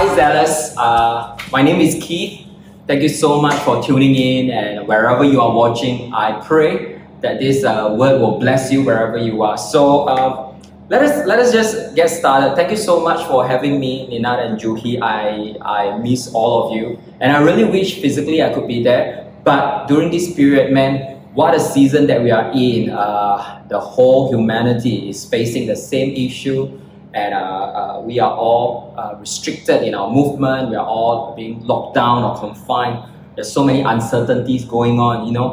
Hi, 0.00 0.16
Zealous. 0.16 0.72
Uh, 0.78 1.36
my 1.52 1.60
name 1.60 1.78
is 1.78 2.02
Keith. 2.02 2.48
Thank 2.86 3.02
you 3.02 3.10
so 3.10 3.38
much 3.38 3.60
for 3.68 3.82
tuning 3.82 4.14
in, 4.14 4.48
and 4.48 4.88
wherever 4.88 5.24
you 5.24 5.42
are 5.42 5.54
watching, 5.54 6.10
I 6.14 6.40
pray 6.40 7.02
that 7.20 7.38
this 7.38 7.64
uh, 7.64 7.94
word 7.98 8.18
will 8.18 8.40
bless 8.40 8.72
you 8.72 8.82
wherever 8.82 9.18
you 9.18 9.42
are. 9.42 9.58
So, 9.58 10.08
uh, 10.08 10.56
let 10.88 11.02
us 11.02 11.26
let 11.26 11.38
us 11.38 11.52
just 11.52 11.94
get 11.94 12.08
started. 12.08 12.56
Thank 12.56 12.70
you 12.70 12.78
so 12.80 13.04
much 13.04 13.28
for 13.28 13.46
having 13.46 13.78
me, 13.78 14.08
Ninad 14.08 14.40
and 14.40 14.56
Juhi. 14.58 14.96
I 15.04 15.60
I 15.60 15.98
miss 15.98 16.32
all 16.32 16.64
of 16.64 16.72
you, 16.72 16.96
and 17.20 17.36
I 17.36 17.44
really 17.44 17.68
wish 17.68 18.00
physically 18.00 18.42
I 18.42 18.54
could 18.56 18.66
be 18.66 18.82
there. 18.82 19.28
But 19.44 19.84
during 19.84 20.08
this 20.10 20.32
period, 20.32 20.72
man, 20.72 21.20
what 21.36 21.52
a 21.54 21.60
season 21.60 22.06
that 22.06 22.24
we 22.24 22.30
are 22.30 22.48
in. 22.56 22.88
Uh, 22.88 23.68
the 23.68 23.78
whole 23.78 24.32
humanity 24.32 25.10
is 25.10 25.28
facing 25.28 25.68
the 25.68 25.76
same 25.76 26.16
issue 26.16 26.72
and 27.12 27.34
uh, 27.34 27.38
uh, 27.38 28.00
we 28.02 28.20
are 28.20 28.32
all 28.32 28.94
uh, 28.96 29.16
restricted 29.18 29.82
in 29.82 29.94
our 29.94 30.10
movement. 30.10 30.70
We 30.70 30.76
are 30.76 30.86
all 30.86 31.34
being 31.34 31.66
locked 31.66 31.94
down 31.94 32.22
or 32.22 32.38
confined. 32.38 33.04
There's 33.34 33.52
so 33.52 33.64
many 33.64 33.80
uncertainties 33.80 34.64
going 34.64 35.00
on. 35.00 35.26
You 35.26 35.32
know, 35.32 35.48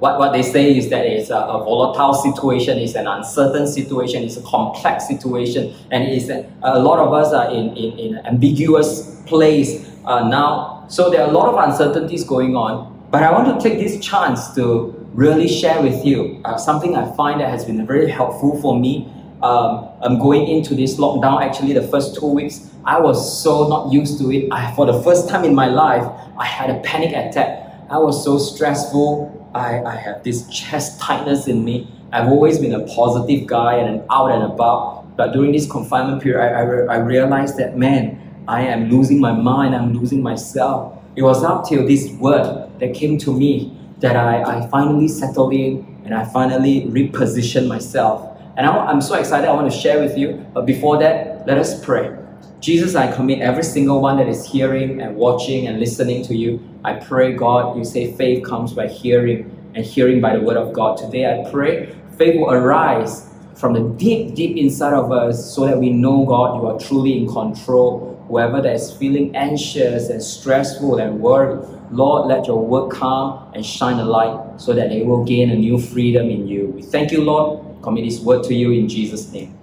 what 0.00 0.18
what 0.18 0.32
they 0.32 0.42
say 0.42 0.76
is 0.76 0.90
that 0.90 1.06
it's 1.06 1.30
a, 1.30 1.36
a, 1.36 1.64
volatile 1.64 2.14
situation, 2.14 2.78
it's 2.78 2.94
an 2.94 3.06
uncertain 3.06 3.66
situation, 3.66 4.22
it's 4.22 4.36
a 4.36 4.42
complex 4.42 5.06
situation, 5.06 5.74
and 5.90 6.04
it's 6.04 6.28
a, 6.28 6.50
a 6.62 6.78
lot 6.78 6.98
of 6.98 7.12
us 7.12 7.32
are 7.32 7.50
in 7.50 7.76
in, 7.76 7.98
in 7.98 8.16
an 8.16 8.26
ambiguous 8.26 9.22
place 9.26 9.86
now. 10.04 10.84
So 10.88 11.10
there 11.10 11.22
are 11.22 11.28
a 11.28 11.32
lot 11.32 11.48
of 11.48 11.68
uncertainties 11.68 12.24
going 12.24 12.56
on. 12.56 12.96
But 13.10 13.22
I 13.22 13.32
want 13.32 13.48
to 13.58 13.68
take 13.68 13.78
this 13.78 13.98
chance 14.04 14.54
to 14.54 14.94
really 15.14 15.48
share 15.48 15.82
with 15.82 16.04
you 16.04 16.40
uh, 16.44 16.58
something 16.58 16.94
I 16.94 17.10
find 17.16 17.40
that 17.40 17.50
has 17.50 17.64
been 17.64 17.86
very 17.86 18.10
helpful 18.10 18.60
for 18.60 18.78
me 18.78 19.10
um, 19.42 19.88
I'm 20.02 20.18
going 20.18 20.48
into 20.48 20.74
this 20.74 20.96
lockdown, 20.96 21.42
actually 21.42 21.72
the 21.72 21.86
first 21.86 22.16
two 22.16 22.26
weeks, 22.26 22.70
I 22.84 22.98
was 23.00 23.42
so 23.42 23.68
not 23.68 23.92
used 23.92 24.18
to 24.20 24.32
it. 24.32 24.48
I, 24.50 24.74
for 24.74 24.86
the 24.86 25.02
first 25.02 25.28
time 25.28 25.44
in 25.44 25.54
my 25.54 25.66
life, 25.66 26.04
I 26.38 26.44
had 26.44 26.70
a 26.70 26.80
panic 26.80 27.10
attack. 27.10 27.72
I 27.90 27.98
was 27.98 28.24
so 28.24 28.38
stressful. 28.38 29.50
I, 29.54 29.82
I 29.82 29.94
have 29.94 30.24
this 30.24 30.46
chest 30.48 31.00
tightness 31.00 31.46
in 31.46 31.64
me. 31.64 31.88
I've 32.12 32.28
always 32.28 32.58
been 32.58 32.72
a 32.72 32.86
positive 32.86 33.46
guy 33.46 33.74
and 33.74 34.00
an 34.00 34.06
out 34.10 34.32
and 34.32 34.42
about. 34.42 35.16
But 35.16 35.32
during 35.32 35.52
this 35.52 35.70
confinement 35.70 36.22
period, 36.22 36.40
I, 36.40 36.94
I, 36.94 36.96
I 36.96 36.98
realized 36.98 37.58
that, 37.58 37.76
man, 37.76 38.44
I 38.48 38.62
am 38.62 38.90
losing 38.90 39.20
my 39.20 39.32
mind, 39.32 39.74
I'm 39.74 39.92
losing 39.92 40.22
myself. 40.22 40.98
It 41.14 41.22
was 41.22 41.44
up 41.44 41.68
till 41.68 41.86
this 41.86 42.10
word 42.12 42.70
that 42.78 42.94
came 42.94 43.18
to 43.18 43.36
me 43.36 43.76
that 43.98 44.16
I, 44.16 44.42
I 44.42 44.68
finally 44.68 45.08
settled 45.08 45.52
in 45.52 46.00
and 46.04 46.14
I 46.14 46.24
finally 46.24 46.82
repositioned 46.86 47.68
myself 47.68 48.27
and 48.58 48.66
I'm 48.66 49.00
so 49.00 49.14
excited, 49.14 49.48
I 49.48 49.52
want 49.52 49.70
to 49.70 49.78
share 49.78 50.00
with 50.00 50.18
you. 50.18 50.44
But 50.52 50.66
before 50.66 50.98
that, 50.98 51.46
let 51.46 51.58
us 51.58 51.82
pray. 51.84 52.12
Jesus, 52.58 52.96
I 52.96 53.10
commit 53.12 53.38
every 53.38 53.62
single 53.62 54.00
one 54.00 54.16
that 54.16 54.28
is 54.28 54.44
hearing 54.44 55.00
and 55.00 55.14
watching 55.14 55.68
and 55.68 55.78
listening 55.78 56.24
to 56.24 56.34
you. 56.34 56.60
I 56.82 56.94
pray, 56.94 57.34
God, 57.34 57.78
you 57.78 57.84
say 57.84 58.12
faith 58.14 58.44
comes 58.44 58.72
by 58.72 58.88
hearing 58.88 59.56
and 59.76 59.86
hearing 59.86 60.20
by 60.20 60.36
the 60.36 60.42
word 60.42 60.56
of 60.56 60.72
God. 60.72 60.98
Today, 60.98 61.24
I 61.24 61.48
pray 61.52 61.94
faith 62.16 62.34
will 62.34 62.50
arise 62.50 63.32
from 63.54 63.74
the 63.74 63.94
deep, 63.96 64.34
deep 64.34 64.56
inside 64.56 64.92
of 64.92 65.12
us 65.12 65.54
so 65.54 65.64
that 65.64 65.78
we 65.78 65.90
know, 65.90 66.26
God, 66.26 66.60
you 66.60 66.68
are 66.68 66.80
truly 66.80 67.16
in 67.16 67.28
control. 67.28 68.20
Whoever 68.26 68.60
that 68.60 68.74
is 68.74 68.92
feeling 68.92 69.36
anxious 69.36 70.08
and 70.08 70.20
stressful 70.20 70.98
and 70.98 71.20
worried, 71.20 71.64
Lord, 71.92 72.26
let 72.26 72.48
your 72.48 72.64
word 72.64 72.90
come 72.90 73.52
and 73.54 73.64
shine 73.64 74.00
a 74.00 74.04
light 74.04 74.60
so 74.60 74.72
that 74.72 74.90
they 74.90 75.02
will 75.02 75.24
gain 75.24 75.50
a 75.50 75.54
new 75.54 75.78
freedom 75.80 76.28
in 76.28 76.48
you. 76.48 76.66
We 76.74 76.82
thank 76.82 77.12
you, 77.12 77.22
Lord, 77.22 77.67
commit 77.82 78.04
this 78.04 78.20
word 78.20 78.44
to 78.44 78.54
you 78.54 78.72
in 78.72 78.88
Jesus' 78.88 79.32
name. 79.32 79.56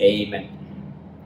Amen. 0.00 0.48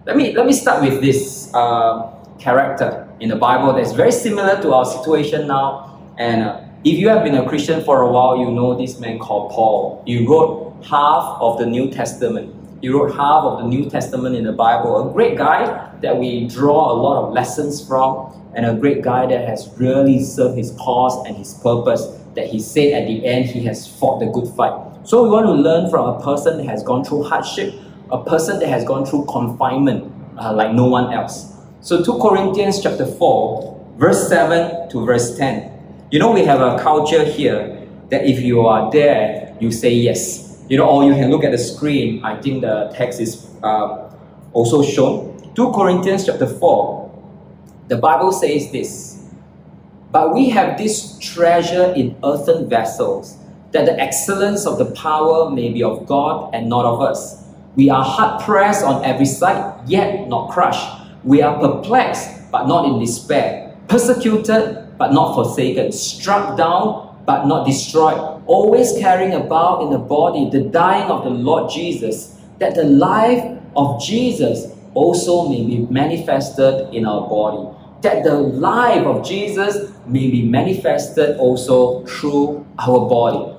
Let 0.07 0.17
me 0.17 0.35
let 0.35 0.47
me 0.47 0.53
start 0.53 0.83
with 0.83 1.01
this 1.01 1.51
uh, 1.53 2.13
character 2.39 3.09
in 3.21 3.29
the 3.29 3.37
Bible 3.37 3.73
that's 3.73 3.93
very 3.93 4.13
similar 4.13 4.61
to 4.63 4.73
our 4.73 4.85
situation 4.85 5.49
now. 5.49 6.01
And 6.19 6.45
uh, 6.45 6.61
if 6.85 6.99
you 6.99 7.09
have 7.09 7.25
been 7.25 7.35
a 7.35 7.49
Christian 7.49 7.83
for 7.83 8.03
a 8.03 8.11
while, 8.11 8.39
you 8.39 8.51
know 8.51 8.77
this 8.77 9.01
man 9.01 9.19
called 9.19 9.51
Paul. 9.51 10.03
He 10.07 10.25
wrote 10.25 10.77
half 10.85 11.39
of 11.41 11.59
the 11.59 11.67
New 11.67 11.91
Testament. 11.91 12.55
He 12.83 12.89
wrote 12.89 13.17
half 13.17 13.43
of 13.43 13.59
the 13.59 13.65
New 13.67 13.91
Testament 13.91 14.37
in 14.37 14.45
the 14.45 14.53
Bible. 14.53 15.11
A 15.11 15.13
great 15.13 15.37
guy 15.37 15.91
that 16.03 16.17
we 16.17 16.47
draw 16.47 16.93
a 16.93 16.95
lot 16.95 17.25
of 17.25 17.33
lessons 17.33 17.85
from, 17.85 18.31
and 18.55 18.67
a 18.67 18.75
great 18.75 19.03
guy 19.03 19.27
that 19.27 19.49
has 19.49 19.69
really 19.79 20.23
served 20.23 20.57
his 20.57 20.71
cause 20.73 21.27
and 21.27 21.37
his 21.37 21.55
purpose. 21.55 22.07
That 22.37 22.47
he 22.47 22.61
said 22.61 22.93
at 22.93 23.09
the 23.09 23.25
end, 23.25 23.47
he 23.47 23.65
has 23.65 23.89
fought 23.89 24.21
the 24.21 24.27
good 24.27 24.47
fight. 24.55 24.86
So 25.07 25.23
we 25.23 25.31
want 25.31 25.47
to 25.47 25.53
learn 25.53 25.89
from 25.89 26.17
a 26.17 26.21
person 26.21 26.57
that 26.57 26.67
has 26.67 26.83
gone 26.83 27.05
through 27.05 27.23
hardship, 27.23 27.73
a 28.11 28.25
person 28.25 28.59
that 28.59 28.69
has 28.69 28.85
gone 28.85 29.07
through 29.07 29.27
confinement 29.27 30.13
uh, 30.37 30.53
like 30.53 30.75
no 30.75 30.87
one 30.87 31.15
else. 31.15 31.55
So 31.81 32.03
2 32.03 32.19
Corinthians 32.19 32.83
chapter 32.83 33.07
4, 33.07 33.95
verse 33.99 34.29
7 34.29 34.89
to 34.89 35.07
verse 35.07 35.39
10. 35.39 36.09
You 36.11 36.19
know, 36.19 36.33
we 36.33 36.45
have 36.45 36.61
a 36.61 36.77
culture 36.83 37.23
here 37.23 37.87
that 38.11 38.27
if 38.27 38.41
you 38.41 38.67
are 38.67 38.91
there, 38.91 39.57
you 39.61 39.71
say 39.71 39.91
yes. 39.95 40.65
You 40.69 40.79
know, 40.79 40.89
or 40.89 41.05
you 41.05 41.13
can 41.13 41.31
look 41.31 41.45
at 41.45 41.53
the 41.53 41.59
screen. 41.59 42.25
I 42.25 42.43
think 42.43 42.63
the 42.63 42.93
text 42.93 43.21
is 43.21 43.49
uh, 43.63 44.11
also 44.55 44.83
shown. 44.83 45.55
2 45.55 45.71
Corinthians 45.71 46.27
chapter 46.27 46.49
4, 46.49 47.11
the 47.87 47.97
Bible 47.99 48.33
says 48.33 48.73
this. 48.73 49.23
But 50.11 50.35
we 50.35 50.51
have 50.51 50.77
this 50.77 51.17
treasure 51.21 51.93
in 51.95 52.17
earthen 52.25 52.69
vessels 52.69 53.39
that 53.77 53.85
the 53.85 54.01
excellence 54.01 54.65
of 54.67 54.79
the 54.79 54.87
power 54.93 55.51
may 55.51 55.71
be 55.71 55.83
of 55.83 56.07
God 56.07 56.55
and 56.55 56.67
not 56.69 56.87
of 56.87 57.03
us. 57.03 57.45
We 57.77 57.91
are 57.91 58.03
hard 58.03 58.43
pressed 58.43 58.83
on 58.83 59.05
every 59.05 59.27
side, 59.27 59.87
yet 59.87 60.29
not 60.29 60.51
crushed. 60.51 60.89
We 61.25 61.43
are 61.43 61.61
perplexed, 61.61 62.51
but 62.51 62.67
not 62.67 62.87
in 62.87 62.99
despair, 62.99 63.77
persecuted, 63.87 64.97
but 64.97 65.13
not 65.13 65.35
forsaken, 65.35 65.93
struck 65.93 66.57
down, 66.57 67.23
but 67.27 67.45
not 67.45 67.67
destroyed, 67.67 68.43
always 68.47 68.93
carrying 68.99 69.35
about 69.35 69.83
in 69.83 69.91
the 69.91 69.99
body 69.99 70.49
the 70.49 70.71
dying 70.71 71.11
of 71.11 71.25
the 71.25 71.31
Lord 71.31 71.71
Jesus, 71.71 72.41
that 72.59 72.75
the 72.75 72.85
life 72.85 73.61
of 73.77 74.01
Jesus 74.01 74.73
also 74.95 75.51
may 75.51 75.63
be 75.67 75.87
manifested 75.91 76.95
in 76.95 77.05
our 77.05 77.29
body. 77.29 77.77
That 78.01 78.25
the 78.25 78.35
life 78.35 79.05
of 79.05 79.27
Jesus 79.27 79.93
may 80.07 80.31
be 80.31 80.43
manifested 80.49 81.37
also 81.37 82.07
through 82.07 82.65
our 82.79 83.07
body. 83.09 83.56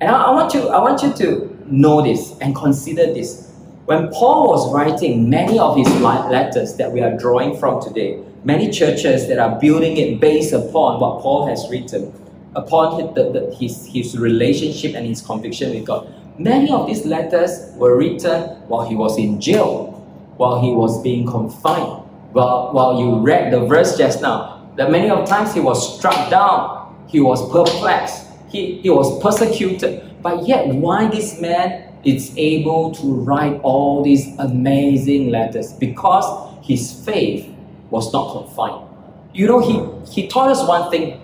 And 0.00 0.10
I, 0.10 0.24
I, 0.24 0.30
want 0.30 0.52
you, 0.52 0.68
I 0.68 0.80
want 0.80 1.02
you 1.02 1.12
to 1.14 1.56
know 1.66 2.02
this 2.02 2.36
and 2.40 2.54
consider 2.54 3.06
this. 3.12 3.50
When 3.86 4.08
Paul 4.08 4.48
was 4.48 4.72
writing 4.74 5.30
many 5.30 5.58
of 5.58 5.76
his 5.76 5.88
letters 6.00 6.76
that 6.76 6.90
we 6.92 7.00
are 7.00 7.16
drawing 7.16 7.56
from 7.56 7.80
today, 7.80 8.20
many 8.44 8.70
churches 8.70 9.28
that 9.28 9.38
are 9.38 9.58
building 9.60 9.96
it 9.96 10.20
based 10.20 10.52
upon 10.52 11.00
what 11.00 11.22
Paul 11.22 11.46
has 11.46 11.66
written, 11.70 12.12
upon 12.54 13.00
his, 13.00 13.14
the, 13.14 13.30
the, 13.30 13.54
his, 13.54 13.86
his 13.86 14.18
relationship 14.18 14.94
and 14.94 15.06
his 15.06 15.22
conviction 15.22 15.70
with 15.70 15.86
God. 15.86 16.12
Many 16.38 16.70
of 16.70 16.86
these 16.86 17.06
letters 17.06 17.72
were 17.76 17.96
written 17.96 18.42
while 18.68 18.86
he 18.86 18.96
was 18.96 19.16
in 19.18 19.40
jail, 19.40 19.92
while 20.36 20.60
he 20.60 20.72
was 20.72 21.02
being 21.02 21.26
confined. 21.26 22.02
While, 22.32 22.72
while 22.72 23.00
you 23.00 23.18
read 23.20 23.52
the 23.52 23.60
verse 23.60 23.96
just 23.96 24.20
now, 24.20 24.68
that 24.76 24.90
many 24.90 25.08
of 25.08 25.26
times 25.26 25.54
he 25.54 25.60
was 25.60 25.96
struck 25.96 26.28
down, 26.28 27.06
he 27.08 27.20
was 27.20 27.40
perplexed, 27.50 28.25
he, 28.48 28.80
he 28.80 28.90
was 28.90 29.22
persecuted, 29.22 30.22
but 30.22 30.46
yet 30.46 30.66
why 30.68 31.08
this 31.08 31.40
man 31.40 31.92
is 32.04 32.32
able 32.36 32.92
to 32.94 33.14
write 33.14 33.60
all 33.62 34.02
these 34.02 34.38
amazing 34.38 35.30
letters? 35.30 35.72
Because 35.72 36.54
his 36.62 37.04
faith 37.04 37.48
was 37.90 38.12
not 38.12 38.32
confined. 38.32 38.86
You 39.32 39.46
know, 39.46 39.60
he, 39.60 40.10
he 40.10 40.28
taught 40.28 40.48
us 40.48 40.66
one 40.66 40.90
thing, 40.90 41.20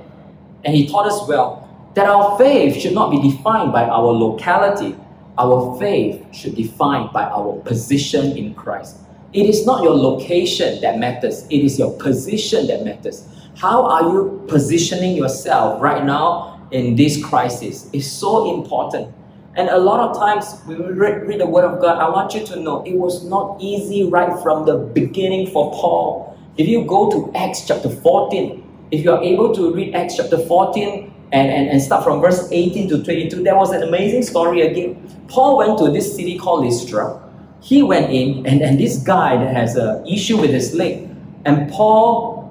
and 0.65 0.75
he 0.75 0.87
taught 0.89 1.07
us 1.07 1.27
well, 1.29 1.69
that 1.95 2.07
our 2.07 2.39
faith 2.39 2.81
should 2.81 2.95
not 2.95 3.11
be 3.11 3.31
defined 3.31 3.73
by 3.73 3.85
our 3.85 4.13
locality. 4.13 4.97
Our 5.39 5.79
faith 5.79 6.25
should 6.35 6.57
be 6.57 6.65
defined 6.65 7.13
by 7.13 7.25
our 7.25 7.61
position 7.61 8.37
in 8.37 8.55
Christ. 8.55 8.99
It 9.33 9.47
is 9.47 9.65
not 9.65 9.83
your 9.83 9.95
location 9.95 10.81
that 10.83 10.99
matters, 10.99 11.47
it 11.49 11.65
is 11.65 11.79
your 11.79 11.97
position 11.99 12.67
that 12.67 12.85
matters. 12.85 13.27
How 13.57 13.85
are 13.85 14.03
you 14.03 14.45
positioning 14.49 15.17
yourself 15.17 15.81
right 15.81 16.05
now 16.05 16.52
in 16.73 16.97
this 16.97 17.23
crisis 17.23 17.89
is 17.93 18.11
so 18.11 18.55
important. 18.55 19.15
And 19.55 19.69
a 19.69 19.79
lot 19.79 20.01
of 20.01 20.17
times 20.17 20.61
we 20.67 20.77
read, 20.77 21.27
read 21.27 21.41
the 21.41 21.47
Word 21.47 21.65
of 21.65 21.81
God, 21.81 21.99
I 21.99 22.09
want 22.09 22.35
you 22.35 22.45
to 22.47 22.57
know 22.59 22.83
it 22.85 22.95
was 22.95 23.25
not 23.25 23.61
easy 23.61 24.09
right 24.09 24.43
from 24.43 24.65
the 24.65 24.79
beginning 24.79 25.49
for 25.49 25.71
Paul. 25.73 26.39
If 26.57 26.67
you 26.67 26.85
go 26.85 27.11
to 27.11 27.33
Acts 27.37 27.67
chapter 27.67 27.91
14, 27.91 28.89
if 28.91 29.05
you 29.05 29.13
are 29.13 29.23
able 29.23 29.55
to 29.55 29.73
read 29.75 29.95
Acts 29.95 30.17
chapter 30.17 30.39
14 30.39 31.13
and, 31.33 31.51
and, 31.51 31.69
and 31.69 31.83
start 31.83 32.03
from 32.03 32.21
verse 32.21 32.49
18 32.51 32.89
to 32.89 33.05
22, 33.05 33.43
there 33.43 33.57
was 33.57 33.73
an 33.73 33.83
amazing 33.83 34.23
story 34.23 34.63
again. 34.63 34.97
Paul 35.29 35.59
went 35.59 35.79
to 35.79 35.91
this 35.91 36.15
city 36.15 36.39
called 36.39 36.65
Lystra. 36.65 37.21
He 37.61 37.83
went 37.83 38.11
in, 38.11 38.47
and, 38.47 38.61
and 38.63 38.81
this 38.81 38.99
guy 38.99 39.37
that 39.37 39.55
has 39.55 39.77
an 39.77 40.07
issue 40.07 40.39
with 40.39 40.51
his 40.51 40.75
leg, 40.75 41.09
and 41.45 41.71
Paul 41.71 42.43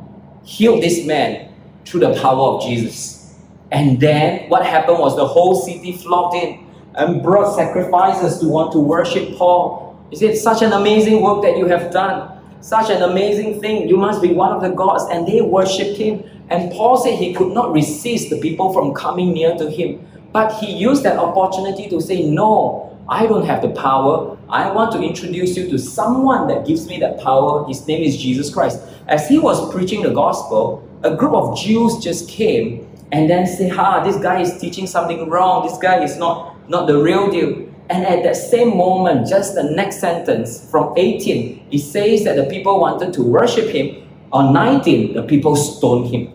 healed 0.44 0.81
this 0.81 1.06
man 1.06 1.51
through 1.85 2.01
the 2.01 2.13
power 2.21 2.56
of 2.56 2.63
Jesus. 2.63 3.20
And 3.71 4.00
then 4.00 4.50
what 4.50 4.65
happened 4.65 5.00
was 5.00 5.15
the 5.15 5.25
whole 5.27 5.56
city 5.56 5.94
flocked 5.94 6.35
in 6.35 6.68
and 6.95 7.23
brought 7.23 7.56
sacrifices 7.56 8.39
to 8.39 8.47
want 8.47 8.73
to 8.73 8.79
worship 8.79 9.38
Paul. 9.38 9.97
He 10.09 10.18
said, 10.18 10.38
Such 10.38 10.62
an 10.62 10.73
amazing 10.73 11.21
work 11.21 11.41
that 11.44 11.57
you 11.57 11.68
have 11.68 11.91
done. 11.91 12.38
such 12.59 12.91
an 12.91 13.01
amazing 13.01 13.59
thing. 13.59 13.89
You 13.89 13.97
must 13.97 14.21
be 14.21 14.31
one 14.33 14.51
of 14.51 14.62
the 14.62 14.69
gods. 14.69 15.06
And 15.09 15.27
they 15.27 15.41
worshipped 15.41 15.97
him. 15.97 16.23
And 16.50 16.71
Paul 16.71 16.97
said 16.97 17.18
he 17.18 17.33
could 17.33 17.53
not 17.53 17.71
resist 17.71 18.29
the 18.29 18.39
people 18.39 18.71
from 18.73 18.94
coming 18.94 19.33
near 19.33 19.56
to 19.56 19.69
him. 19.69 20.06
But 20.31 20.53
he 20.59 20.71
used 20.71 21.03
that 21.03 21.18
opportunity 21.18 21.89
to 21.89 22.00
say, 22.01 22.29
No, 22.29 23.00
I 23.09 23.25
don't 23.25 23.45
have 23.45 23.62
the 23.62 23.69
power. 23.69 24.38
I 24.50 24.69
want 24.69 24.91
to 24.91 25.01
introduce 25.01 25.56
you 25.57 25.69
to 25.69 25.79
someone 25.79 26.47
that 26.50 26.68
gives 26.68 26.88
me 26.88 27.00
that 27.00 27.19
power. 27.21 27.65
His 27.68 27.88
name 27.88 28.03
is 28.03 28.18
Jesus 28.18 28.53
Christ. 28.53 28.81
As 29.07 29.27
he 29.27 29.39
was 29.39 29.71
preaching 29.73 30.03
the 30.03 30.12
gospel, 30.12 30.88
a 31.03 31.15
group 31.15 31.33
of 31.33 31.57
Jews 31.57 31.97
just 31.97 32.29
came 32.29 32.88
and 33.12 33.30
then 33.30 33.46
say, 33.46 33.68
Ha, 33.68 34.04
this 34.04 34.18
guy 34.18 34.42
is 34.42 34.58
teaching 34.58 34.88
something 34.88 35.30
wrong. 35.30 35.68
This 35.68 35.78
guy 35.78 36.04
is 36.04 36.18
not, 36.18 36.69
not 36.69 36.88
the 36.88 36.98
real 36.98 37.30
deal. 37.30 37.68
And 37.90 38.06
at 38.06 38.24
that 38.24 38.38
same 38.38 38.78
moment, 38.78 39.28
just 39.28 39.54
the 39.54 39.63
next 39.63 40.00
sentence 40.00 40.69
from 40.72 40.94
18, 40.96 41.68
it 41.72 41.80
says 41.80 42.24
that 42.24 42.38
the 42.38 42.46
people 42.46 42.80
wanted 42.80 43.12
to 43.13 43.24
worship 43.24 43.68
him. 43.68 44.08
On 44.31 44.54
19, 44.54 45.13
the 45.13 45.24
people 45.24 45.58
stoned 45.58 46.08
him. 46.08 46.34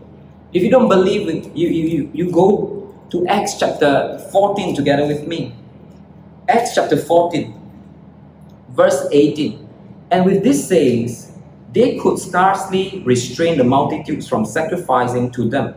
If 0.53 0.63
you 0.63 0.71
don't 0.71 0.89
believe 0.89 1.29
it, 1.29 1.57
you, 1.57 1.69
you, 1.69 1.89
you, 1.89 2.11
you 2.13 2.31
go 2.31 2.95
to 3.09 3.27
Acts 3.27 3.59
chapter 3.59 4.19
14 4.33 4.77
together 4.77 5.07
with 5.07 5.27
me. 5.27 5.55
Acts 6.47 6.75
chapter 6.75 6.97
14, 6.99 7.59
verse 8.71 9.07
18. 9.11 9.67
And 10.11 10.27
with 10.27 10.45
these 10.45 10.69
sayings, 10.69 11.33
they 11.73 11.99
could 11.99 12.19
scarcely 12.19 13.03
restrain 13.07 13.57
the 13.57 13.65
multitudes 13.65 14.29
from 14.29 14.45
sacrificing 14.45 15.31
to 15.33 15.49
them. 15.49 15.75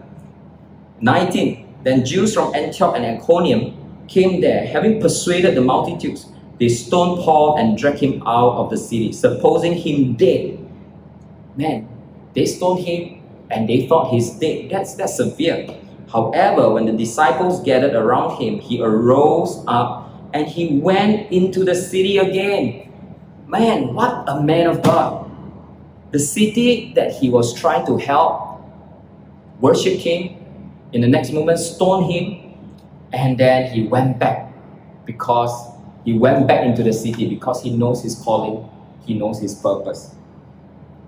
19. 1.01 1.75
Then 1.83 2.05
Jews 2.05 2.33
from 2.33 2.53
Antioch 2.53 2.95
and 2.95 3.05
Iconium 3.05 4.05
came 4.07 4.41
there, 4.41 4.65
having 4.67 4.99
persuaded 4.99 5.55
the 5.55 5.61
multitudes, 5.61 6.25
they 6.59 6.67
stoned 6.67 7.23
Paul 7.23 7.57
and 7.57 7.77
dragged 7.77 7.99
him 7.99 8.21
out 8.27 8.57
of 8.57 8.69
the 8.69 8.77
city, 8.77 9.13
supposing 9.13 9.73
him 9.73 10.13
dead. 10.15 10.59
Man, 11.55 11.87
they 12.33 12.45
stoned 12.45 12.85
him 12.85 13.21
and 13.49 13.67
they 13.67 13.87
thought 13.87 14.11
he's 14.11 14.31
dead. 14.31 14.69
That's, 14.69 14.95
that's 14.95 15.15
severe. 15.15 15.75
However, 16.11 16.71
when 16.71 16.85
the 16.85 16.91
disciples 16.91 17.63
gathered 17.63 17.93
around 17.93 18.41
him, 18.41 18.59
he 18.59 18.81
arose 18.81 19.63
up 19.67 20.11
and 20.33 20.47
he 20.47 20.79
went 20.79 21.31
into 21.31 21.63
the 21.63 21.75
city 21.75 22.17
again. 22.17 22.91
Man, 23.47 23.93
what 23.93 24.27
a 24.27 24.41
man 24.41 24.67
of 24.67 24.83
God. 24.83 25.31
The 26.11 26.19
city 26.19 26.91
that 26.95 27.13
he 27.13 27.29
was 27.29 27.53
trying 27.53 27.85
to 27.85 27.97
help 27.97 28.61
worshiped 29.59 30.01
him, 30.01 30.38
in 30.91 31.01
the 31.01 31.07
next 31.07 31.31
moment 31.31 31.59
stoned 31.59 32.11
him, 32.11 32.57
and 33.13 33.37
then 33.37 33.71
he 33.71 33.83
went 33.83 34.19
back 34.19 34.51
because 35.05 35.51
he 36.05 36.13
went 36.13 36.47
back 36.47 36.65
into 36.65 36.83
the 36.83 36.93
city 36.93 37.27
because 37.27 37.61
he 37.61 37.71
knows 37.75 38.03
his 38.03 38.15
calling, 38.15 38.69
he 39.05 39.13
knows 39.13 39.39
his 39.39 39.55
purpose. 39.55 40.15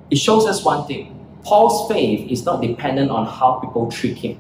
It 0.10 0.18
shows 0.18 0.46
us 0.46 0.64
one 0.64 0.86
thing 0.88 1.18
Paul's 1.44 1.92
faith 1.92 2.30
is 2.30 2.46
not 2.46 2.62
dependent 2.62 3.10
on 3.10 3.26
how 3.26 3.60
people 3.60 3.92
treat 3.92 4.18
him. 4.18 4.40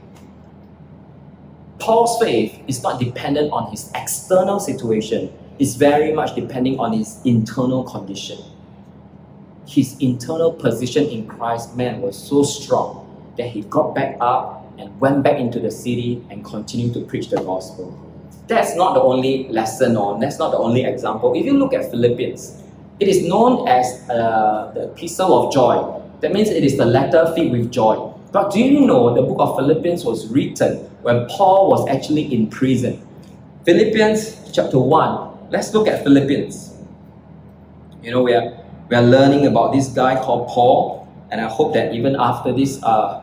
Paul's 1.79 2.21
faith 2.21 2.59
is 2.67 2.83
not 2.83 2.99
dependent 2.99 3.51
on 3.51 3.71
his 3.71 3.91
external 3.95 4.59
situation, 4.59 5.33
it's 5.57 5.75
very 5.75 6.13
much 6.13 6.35
depending 6.35 6.79
on 6.79 6.93
his 6.93 7.19
internal 7.25 7.83
condition. 7.83 8.37
His 9.67 9.97
internal 9.99 10.51
position 10.51 11.05
in 11.05 11.27
Christ, 11.27 11.75
man, 11.75 12.01
was 12.01 12.17
so 12.17 12.43
strong 12.43 13.33
that 13.37 13.47
he 13.47 13.61
got 13.61 13.95
back 13.95 14.17
up 14.19 14.60
and 14.77 14.99
went 14.99 15.23
back 15.23 15.39
into 15.39 15.59
the 15.59 15.71
city 15.71 16.23
and 16.29 16.43
continued 16.43 16.93
to 16.93 17.01
preach 17.01 17.29
the 17.29 17.41
gospel. 17.41 17.97
That's 18.47 18.75
not 18.75 18.95
the 18.95 19.01
only 19.01 19.47
lesson 19.49 19.95
or 19.95 20.19
that's 20.19 20.39
not 20.39 20.51
the 20.51 20.57
only 20.57 20.83
example. 20.83 21.33
If 21.33 21.45
you 21.45 21.53
look 21.53 21.73
at 21.73 21.89
Philippians, 21.89 22.61
it 22.99 23.07
is 23.07 23.27
known 23.27 23.67
as 23.67 24.07
uh, 24.09 24.71
the 24.73 24.91
epistle 24.91 25.47
of 25.47 25.53
joy. 25.53 26.01
That 26.19 26.33
means 26.33 26.49
it 26.49 26.63
is 26.63 26.77
the 26.77 26.85
letter 26.85 27.31
filled 27.35 27.51
with 27.51 27.71
joy. 27.71 28.13
But 28.31 28.51
do 28.51 28.59
you 28.59 28.85
know 28.85 29.13
the 29.13 29.21
book 29.21 29.37
of 29.39 29.55
Philippians 29.57 30.05
was 30.05 30.27
written 30.27 30.77
when 31.01 31.27
Paul 31.27 31.69
was 31.69 31.87
actually 31.89 32.33
in 32.33 32.47
prison? 32.47 33.05
Philippians 33.65 34.51
chapter 34.51 34.79
1. 34.79 35.49
Let's 35.49 35.73
look 35.73 35.87
at 35.87 36.03
Philippians. 36.03 36.75
You 38.03 38.11
know, 38.11 38.23
we 38.23 38.33
are, 38.33 38.57
we 38.89 38.95
are 38.95 39.03
learning 39.03 39.47
about 39.47 39.73
this 39.73 39.89
guy 39.89 40.21
called 40.21 40.47
Paul, 40.47 41.07
and 41.29 41.41
I 41.41 41.47
hope 41.47 41.73
that 41.73 41.93
even 41.93 42.15
after 42.15 42.53
this 42.53 42.81
uh, 42.83 43.21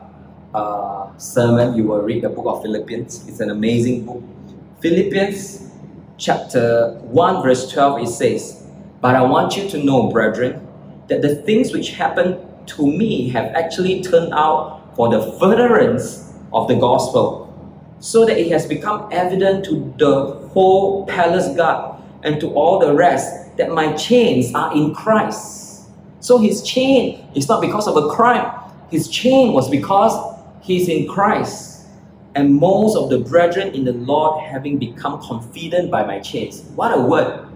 uh, 0.53 1.15
sermon, 1.17 1.75
you 1.75 1.83
will 1.83 2.01
read 2.01 2.23
the 2.23 2.29
book 2.29 2.45
of 2.47 2.61
Philippians. 2.61 3.27
It's 3.27 3.39
an 3.39 3.49
amazing 3.49 4.05
book. 4.05 4.23
Philippians 4.81 5.71
chapter 6.17 6.97
1, 7.03 7.43
verse 7.43 7.71
12, 7.71 8.01
it 8.03 8.07
says, 8.07 8.63
But 9.01 9.15
I 9.15 9.21
want 9.21 9.55
you 9.57 9.69
to 9.69 9.83
know, 9.83 10.09
brethren, 10.09 10.65
that 11.07 11.21
the 11.21 11.35
things 11.35 11.71
which 11.73 11.91
happened 11.91 12.37
to 12.67 12.85
me 12.85 13.29
have 13.29 13.45
actually 13.55 14.01
turned 14.01 14.33
out 14.33 14.95
for 14.95 15.09
the 15.09 15.37
furtherance 15.39 16.33
of 16.53 16.67
the 16.67 16.75
gospel, 16.75 17.45
so 17.99 18.25
that 18.25 18.37
it 18.37 18.51
has 18.51 18.65
become 18.65 19.07
evident 19.11 19.65
to 19.65 19.93
the 19.97 20.47
whole 20.49 21.05
palace 21.05 21.55
guard 21.55 22.01
and 22.23 22.39
to 22.39 22.49
all 22.53 22.79
the 22.79 22.93
rest 22.93 23.55
that 23.57 23.71
my 23.71 23.93
chains 23.93 24.53
are 24.53 24.73
in 24.75 24.93
Christ. 24.93 25.89
So 26.21 26.37
his 26.37 26.63
chain 26.63 27.27
is 27.35 27.47
not 27.47 27.61
because 27.61 27.87
of 27.87 27.95
a 27.97 28.09
crime, 28.09 28.51
his 28.89 29.07
chain 29.07 29.53
was 29.53 29.69
because 29.69 30.38
He's 30.61 30.87
in 30.89 31.07
Christ. 31.07 31.87
And 32.35 32.55
most 32.55 32.95
of 32.95 33.09
the 33.09 33.19
brethren 33.19 33.73
in 33.73 33.85
the 33.85 33.93
Lord 33.93 34.43
having 34.43 34.77
become 34.77 35.21
confident 35.21 35.89
by 35.89 36.05
my 36.05 36.19
chains. 36.19 36.61
What 36.75 36.97
a 36.97 37.01
word. 37.01 37.47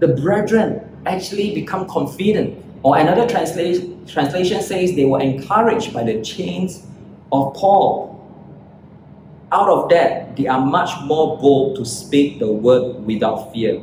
The 0.00 0.08
brethren 0.08 0.88
actually 1.06 1.54
become 1.54 1.86
confident. 1.88 2.64
Or 2.82 2.96
another 2.98 3.28
translation, 3.28 4.04
translation 4.06 4.60
says 4.62 4.96
they 4.96 5.04
were 5.04 5.20
encouraged 5.20 5.92
by 5.92 6.02
the 6.02 6.22
chains 6.22 6.86
of 7.30 7.54
Paul. 7.54 8.10
Out 9.52 9.68
of 9.68 9.88
that, 9.90 10.34
they 10.36 10.46
are 10.46 10.60
much 10.60 10.90
more 11.04 11.38
bold 11.38 11.76
to 11.76 11.84
speak 11.84 12.38
the 12.38 12.50
word 12.50 13.04
without 13.04 13.52
fear. 13.52 13.76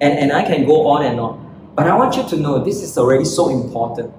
And, 0.00 0.18
and 0.18 0.32
I 0.32 0.42
can 0.42 0.66
go 0.66 0.88
on 0.88 1.04
and 1.04 1.20
on. 1.20 1.72
But 1.74 1.86
I 1.86 1.96
want 1.96 2.16
you 2.16 2.28
to 2.28 2.36
know 2.36 2.62
this 2.62 2.82
is 2.82 2.98
already 2.98 3.24
so 3.24 3.48
important. 3.48 4.12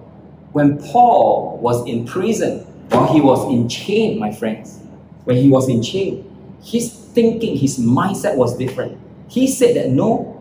When 0.54 0.78
Paul 0.78 1.58
was 1.62 1.86
in 1.86 2.06
prison, 2.06 2.66
while 2.90 3.12
he 3.14 3.22
was 3.22 3.52
in 3.52 3.68
chain, 3.68 4.20
my 4.20 4.32
friends, 4.32 4.80
when 5.26 5.38
he 5.38 5.50
was 5.50 5.70
in 5.70 5.82
chain, 5.82 6.24
his 6.64 6.92
thinking, 6.92 7.58
his 7.58 7.80
mindset 7.80 8.36
was 8.36 8.58
different. 8.58 8.98
He 9.28 9.48
said 9.48 9.76
that 9.76 9.90
no, 9.90 10.32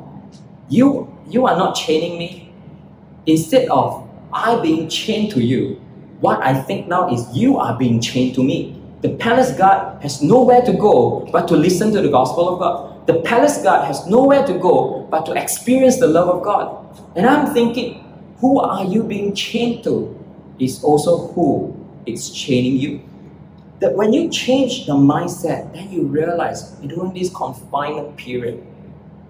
you 0.68 1.10
you 1.28 1.46
are 1.46 1.56
not 1.56 1.74
chaining 1.74 2.18
me. 2.18 2.52
Instead 3.26 3.68
of 3.68 4.08
I 4.32 4.60
being 4.60 4.88
chained 4.88 5.32
to 5.32 5.42
you, 5.42 5.80
what 6.20 6.42
I 6.42 6.60
think 6.60 6.88
now 6.88 7.12
is 7.12 7.26
you 7.34 7.58
are 7.58 7.78
being 7.78 8.00
chained 8.00 8.34
to 8.36 8.42
me. 8.42 8.80
The 9.00 9.10
palace 9.16 9.52
guard 9.52 10.02
has 10.02 10.22
nowhere 10.22 10.62
to 10.62 10.72
go 10.72 11.28
but 11.32 11.46
to 11.48 11.56
listen 11.56 11.92
to 11.92 12.00
the 12.00 12.08
gospel 12.08 12.48
of 12.48 12.58
God. 12.58 13.06
The 13.06 13.20
palace 13.20 13.62
guard 13.62 13.86
has 13.86 14.06
nowhere 14.06 14.46
to 14.46 14.58
go 14.58 15.06
but 15.10 15.26
to 15.26 15.32
experience 15.32 15.98
the 15.98 16.06
love 16.06 16.28
of 16.28 16.42
God. 16.42 16.80
And 17.16 17.26
I'm 17.26 17.52
thinking, 17.52 18.00
who 18.38 18.60
are 18.60 18.84
you 18.84 19.02
being 19.02 19.34
chained 19.34 19.84
to? 19.84 20.18
Is 20.58 20.82
also 20.84 21.28
who 21.32 21.83
it's 22.06 22.30
chaining 22.30 22.76
you. 22.76 23.00
That 23.80 23.94
when 23.94 24.12
you 24.12 24.30
change 24.30 24.86
the 24.86 24.94
mindset, 24.94 25.72
then 25.74 25.90
you 25.90 26.02
realize 26.02 26.70
during 26.86 27.12
this 27.12 27.30
confinement 27.30 28.16
period, 28.16 28.64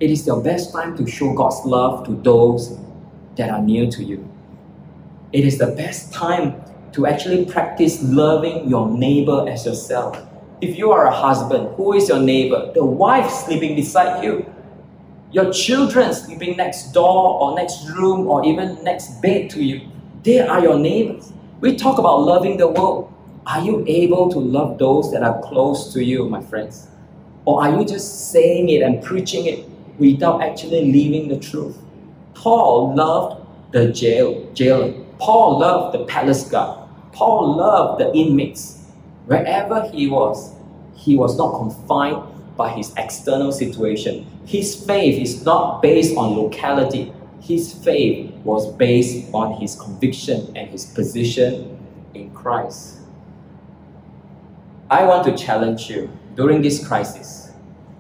it 0.01 0.11
is 0.11 0.27
your 0.27 0.43
best 0.43 0.73
time 0.73 0.97
to 0.97 1.07
show 1.07 1.33
God's 1.35 1.65
love 1.65 2.05
to 2.07 2.15
those 2.17 2.79
that 3.37 3.51
are 3.51 3.63
near 3.63 3.91
to 3.91 4.03
you. 4.03 4.29
It 5.33 5.45
is 5.45 5.59
the 5.59 5.69
best 5.69 6.13
time 6.13 6.63
to 6.93 7.07
actually 7.07 7.45
practice 7.45 8.01
loving 8.03 8.69
your 8.69 8.89
neighbor 8.89 9.47
as 9.49 9.67
yourself. 9.67 10.23
If 10.61 10.79
you 10.79 10.93
are 10.93 11.07
a 11.07 11.13
husband, 11.13 11.75
who 11.77 11.93
is 11.93 12.09
your 12.09 12.21
neighbor? 12.21 12.71
The 12.73 12.85
wife 12.85 13.29
sleeping 13.31 13.75
beside 13.75 14.23
you, 14.23 14.47
your 15.33 15.53
children 15.53 16.15
sleeping 16.15 16.57
next 16.57 16.93
door 16.93 17.41
or 17.41 17.57
next 17.57 17.91
room 17.91 18.29
or 18.29 18.47
even 18.47 18.83
next 18.85 19.21
bed 19.21 19.51
to 19.51 19.63
you. 19.63 19.91
They 20.23 20.41
are 20.41 20.61
your 20.61 20.79
neighbors. 20.79 21.34
We 21.61 21.77
talk 21.77 21.99
about 21.99 22.21
loving 22.23 22.57
the 22.57 22.69
world. 22.69 23.13
Are 23.47 23.61
you 23.61 23.85
able 23.87 24.31
to 24.31 24.39
love 24.39 24.79
those 24.79 25.13
that 25.13 25.23
are 25.23 25.41
close 25.43 25.93
to 25.93 26.03
you, 26.03 26.29
my 26.29 26.43
friends? 26.43 26.89
Or 27.45 27.63
are 27.63 27.79
you 27.79 27.87
just 27.87 28.31
saying 28.31 28.69
it 28.71 28.83
and 28.83 29.03
preaching 29.03 29.47
it 29.47 29.69
without 29.99 30.43
actually 30.43 30.91
living 30.91 31.29
the 31.29 31.39
truth? 31.39 31.77
Paul 32.35 32.95
loved 32.95 33.47
the 33.73 33.93
jail, 33.93 34.51
jailer. 34.55 34.93
Paul 35.19 35.59
loved 35.59 35.95
the 35.95 36.05
palace 36.07 36.49
guard. 36.49 36.89
Paul 37.13 37.57
loved 37.57 38.01
the 38.01 38.13
inmates. 38.15 38.87
Wherever 39.27 39.89
he 39.91 40.09
was, 40.09 40.55
he 40.95 41.17
was 41.17 41.39
not 41.39 41.59
confined 41.59 42.23
by 42.57 42.71
his 42.71 42.93
external 42.97 43.53
situation. 43.53 44.27
His 44.47 44.85
faith 44.85 45.21
is 45.21 45.45
not 45.45 45.83
based 45.83 46.17
on 46.17 46.37
locality, 46.37 47.13
his 47.45 47.75
faith 47.75 48.33
was 48.37 48.73
based 48.73 49.29
on 49.35 49.61
his 49.61 49.75
conviction 49.75 50.51
and 50.57 50.71
his 50.71 50.87
position 50.87 51.79
in 52.15 52.31
Christ. 52.31 53.01
I 54.91 55.05
want 55.05 55.25
to 55.27 55.37
challenge 55.37 55.91
you 55.91 56.11
during 56.37 56.63
this 56.63 56.87
crisis. 56.87 57.53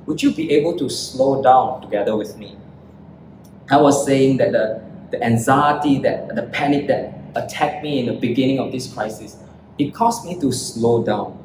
Would 0.07 0.23
you 0.23 0.33
be 0.33 0.51
able 0.53 0.79
to 0.79 0.89
slow 0.89 1.43
down 1.43 1.83
together 1.83 2.17
with 2.17 2.39
me? 2.39 2.57
I 3.71 3.77
was 3.77 4.07
saying 4.07 4.39
that 4.39 4.53
the, 4.53 4.83
the 5.11 5.23
anxiety, 5.23 5.99
that 5.99 6.35
the 6.35 6.45
panic 6.45 6.87
that 6.89 7.13
attacked 7.35 7.83
me 7.83 8.01
in 8.01 8.07
the 8.07 8.19
beginning 8.19 8.59
of 8.59 8.73
this 8.73 8.91
crisis, 8.93 9.37
it 9.79 9.93
caused 9.93 10.25
me 10.25 10.41
to 10.41 10.53
slow 10.53 11.05
down. 11.05 11.39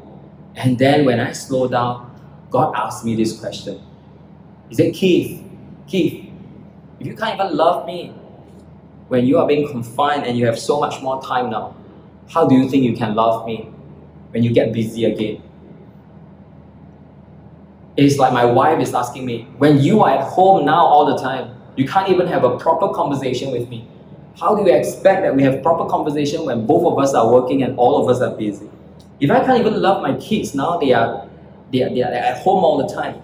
And 0.55 0.79
then 0.79 1.03
when 1.03 1.19
I 1.19 1.33
slow 1.33 1.67
down, 1.67 2.15
God 2.49 2.73
asked 2.75 3.03
me 3.03 3.15
this 3.15 3.37
question. 3.37 3.81
He 4.69 4.75
said, 4.75 4.93
Keith, 4.93 5.43
Keith, 5.87 6.28
if 6.99 7.07
you 7.07 7.15
can't 7.15 7.39
even 7.39 7.55
love 7.55 7.85
me 7.85 8.13
when 9.07 9.25
you 9.25 9.37
are 9.37 9.47
being 9.47 9.67
confined 9.69 10.25
and 10.25 10.37
you 10.37 10.45
have 10.45 10.59
so 10.59 10.79
much 10.79 11.01
more 11.01 11.21
time 11.21 11.49
now, 11.49 11.75
how 12.29 12.45
do 12.45 12.55
you 12.55 12.69
think 12.69 12.83
you 12.83 12.95
can 12.95 13.15
love 13.15 13.45
me 13.45 13.69
when 14.31 14.43
you 14.43 14.51
get 14.53 14.73
busy 14.73 15.05
again? 15.05 15.41
It's 17.97 18.17
like 18.17 18.31
my 18.31 18.45
wife 18.45 18.79
is 18.79 18.93
asking 18.93 19.25
me, 19.25 19.47
when 19.57 19.79
you 19.79 20.03
are 20.03 20.11
at 20.11 20.27
home 20.27 20.65
now 20.65 20.85
all 20.85 21.05
the 21.05 21.21
time, 21.21 21.55
you 21.75 21.87
can't 21.87 22.09
even 22.09 22.27
have 22.27 22.43
a 22.43 22.57
proper 22.57 22.93
conversation 22.93 23.51
with 23.51 23.67
me. 23.69 23.87
How 24.39 24.55
do 24.55 24.63
you 24.63 24.73
expect 24.73 25.23
that 25.23 25.35
we 25.35 25.43
have 25.43 25.63
proper 25.63 25.89
conversation 25.89 26.45
when 26.45 26.65
both 26.65 26.85
of 26.85 26.99
us 26.99 27.13
are 27.13 27.31
working 27.31 27.63
and 27.63 27.77
all 27.77 28.01
of 28.01 28.09
us 28.09 28.21
are 28.21 28.35
busy? 28.35 28.69
If 29.19 29.31
I 29.31 29.43
can't 29.43 29.59
even 29.59 29.81
love 29.81 30.01
my 30.01 30.13
kids 30.15 30.55
now, 30.55 30.77
they 30.77 30.93
are, 30.93 31.27
they 31.71 31.83
are, 31.83 31.89
they 31.89 32.03
are 32.03 32.11
at 32.11 32.37
home 32.37 32.63
all 32.63 32.77
the 32.77 32.93
time. 32.93 33.21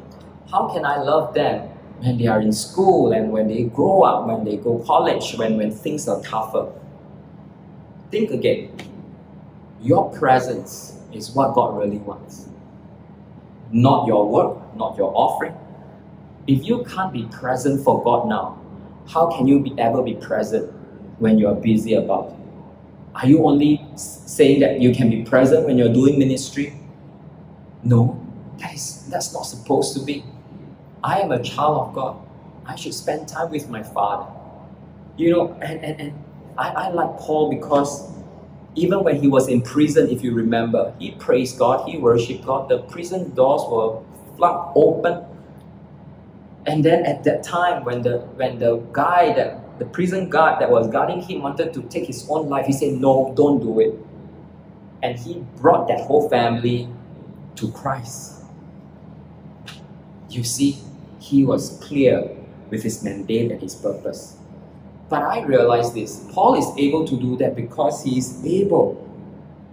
How 0.52 0.68
can 0.74 0.86
I 0.86 0.98
love 0.98 1.34
them 1.34 1.70
when 2.06 2.20
they 2.20 2.28
are 2.28 2.40
in 2.40 2.54
school 2.54 3.14
and 3.14 3.32
when 3.32 3.48
they 3.48 3.64
grow 3.64 4.04
up, 4.04 4.28
when 4.28 4.46
they 4.46 4.58
go 4.58 4.78
college, 4.86 5.34
when, 5.38 5.58
when 5.58 5.72
things 5.72 6.08
are 6.08 6.22
tougher? 6.22 6.72
Think 8.12 8.30
again. 8.30 8.72
Your 9.82 10.12
presence 10.12 11.00
is 11.12 11.32
what 11.32 11.56
God 11.56 11.78
really 11.78 11.98
wants. 11.98 12.48
Not 13.72 14.06
your 14.06 14.30
work, 14.30 14.76
not 14.76 14.96
your 14.98 15.12
offering. 15.16 15.56
If 16.46 16.66
you 16.66 16.84
can't 16.84 17.12
be 17.12 17.26
present 17.26 17.84
for 17.84 18.04
God 18.04 18.28
now, 18.28 18.62
how 19.08 19.28
can 19.36 19.48
you 19.48 19.60
be, 19.60 19.74
ever 19.80 20.04
be 20.04 20.14
present 20.14 20.72
when 21.18 21.40
you 21.40 21.48
are 21.48 21.56
busy 21.56 21.96
about 21.96 22.30
it? 22.30 22.36
Are 23.16 23.28
you 23.28 23.44
only 23.46 23.84
saying 23.96 24.60
that 24.60 24.80
you 24.80 24.94
can 24.94 25.10
be 25.10 25.24
present 25.24 25.66
when 25.66 25.78
you're 25.78 25.94
doing 25.94 26.20
ministry? 26.20 26.80
No, 27.84 28.22
that 28.60 28.74
is 28.74 29.08
that's 29.10 29.34
not 29.34 29.44
supposed 29.44 29.98
to 29.98 30.04
be. 30.04 30.24
I 31.06 31.20
am 31.20 31.32
a 31.32 31.42
child 31.42 31.88
of 31.88 31.94
God. 31.94 32.18
I 32.66 32.76
should 32.76 32.96
spend 32.96 33.28
time 33.28 33.52
with 33.52 33.70
my 33.70 33.84
father. 33.84 34.26
You 35.18 35.32
know, 35.32 35.54
and, 35.62 35.86
and, 35.86 36.02
and 36.02 36.24
I, 36.58 36.70
I 36.70 36.90
like 36.90 37.20
Paul 37.20 37.52
because 37.52 38.12
even 38.74 39.04
when 39.04 39.22
he 39.22 39.28
was 39.28 39.48
in 39.48 39.62
prison, 39.62 40.10
if 40.10 40.24
you 40.24 40.34
remember, 40.34 40.96
he 40.98 41.12
praised 41.12 41.60
God, 41.60 41.88
he 41.88 42.00
worshiped 42.00 42.44
God. 42.44 42.70
The 42.70 42.80
prison 42.80 43.36
doors 43.36 43.62
were 43.70 44.02
flung 44.36 44.74
open. 44.76 45.24
And 46.66 46.84
then 46.84 47.06
at 47.06 47.24
that 47.26 47.44
time, 47.44 47.86
when 47.86 48.02
the 48.02 48.18
when 48.42 48.58
the 48.58 48.78
guy 48.92 49.32
that 49.34 49.78
the 49.78 49.86
prison 49.86 50.28
guard 50.28 50.60
that 50.60 50.72
was 50.72 50.88
guarding 50.88 51.22
him 51.22 51.44
wanted 51.44 51.72
to 51.76 51.84
take 51.84 52.08
his 52.08 52.26
own 52.28 52.50
life, 52.50 52.66
he 52.66 52.74
said, 52.74 52.94
No, 52.94 53.32
don't 53.38 53.60
do 53.60 53.80
it. 53.80 53.94
And 55.04 55.20
he 55.20 55.46
brought 55.62 55.88
that 55.88 56.02
whole 56.02 56.28
family 56.30 56.90
to 57.58 57.72
Christ. 57.72 58.42
You 60.30 60.44
see, 60.44 60.80
he 61.26 61.44
was 61.44 61.80
clear 61.82 62.30
with 62.70 62.84
his 62.84 63.04
mandate 63.04 63.52
and 63.52 63.60
his 63.60 63.74
purpose. 63.74 64.38
But 65.10 65.24
I 65.24 65.42
realize 65.44 65.94
this 65.94 66.24
Paul 66.32 66.54
is 66.56 66.68
able 66.78 67.08
to 67.08 67.20
do 67.20 67.36
that 67.38 67.56
because 67.56 68.04
he 68.04 68.18
is 68.18 68.46
able 68.46 69.02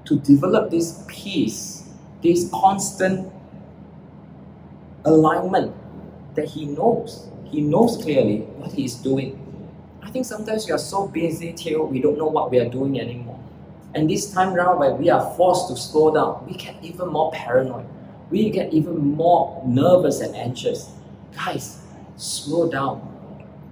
to 0.06 0.18
develop 0.20 0.70
this 0.70 1.04
peace, 1.08 1.88
this 2.22 2.48
constant 2.50 3.30
alignment 5.04 5.74
that 6.34 6.48
he 6.48 6.64
knows. 6.64 7.28
He 7.44 7.60
knows 7.60 7.98
clearly 8.02 8.40
what 8.56 8.72
he 8.72 8.84
is 8.84 8.94
doing. 8.94 9.38
I 10.02 10.10
think 10.10 10.24
sometimes 10.24 10.66
we 10.66 10.72
are 10.72 10.78
so 10.78 11.06
busy 11.06 11.52
till 11.52 11.86
we 11.86 12.00
don't 12.00 12.16
know 12.16 12.26
what 12.26 12.50
we 12.50 12.58
are 12.60 12.68
doing 12.68 12.98
anymore. 12.98 13.38
And 13.94 14.08
this 14.08 14.32
time 14.32 14.54
around, 14.54 14.78
when 14.78 14.96
we 14.96 15.10
are 15.10 15.34
forced 15.36 15.68
to 15.68 15.76
slow 15.76 16.14
down, 16.14 16.46
we 16.46 16.54
get 16.54 16.76
even 16.82 17.08
more 17.08 17.30
paranoid. 17.30 17.84
We 18.30 18.48
get 18.48 18.72
even 18.72 18.96
more 18.98 19.62
nervous 19.66 20.20
and 20.20 20.34
anxious. 20.34 20.90
Guys, 21.34 21.80
slow 22.16 22.70
down. 22.70 23.08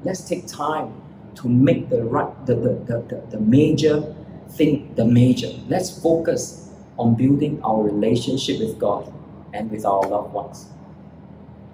Let's 0.02 0.26
take 0.26 0.46
time 0.46 1.00
to 1.36 1.48
make 1.48 1.88
the 1.88 2.04
right 2.04 2.46
the, 2.46 2.54
the, 2.54 2.74
the, 2.86 3.02
the, 3.08 3.26
the 3.30 3.40
major 3.40 4.14
thing 4.50 4.92
the 4.94 5.04
major. 5.04 5.50
Let's 5.68 6.02
focus 6.02 6.70
on 6.98 7.14
building 7.14 7.60
our 7.62 7.82
relationship 7.82 8.60
with 8.60 8.78
God 8.78 9.12
and 9.52 9.70
with 9.70 9.84
our 9.84 10.02
loved 10.08 10.32
ones. 10.32 10.66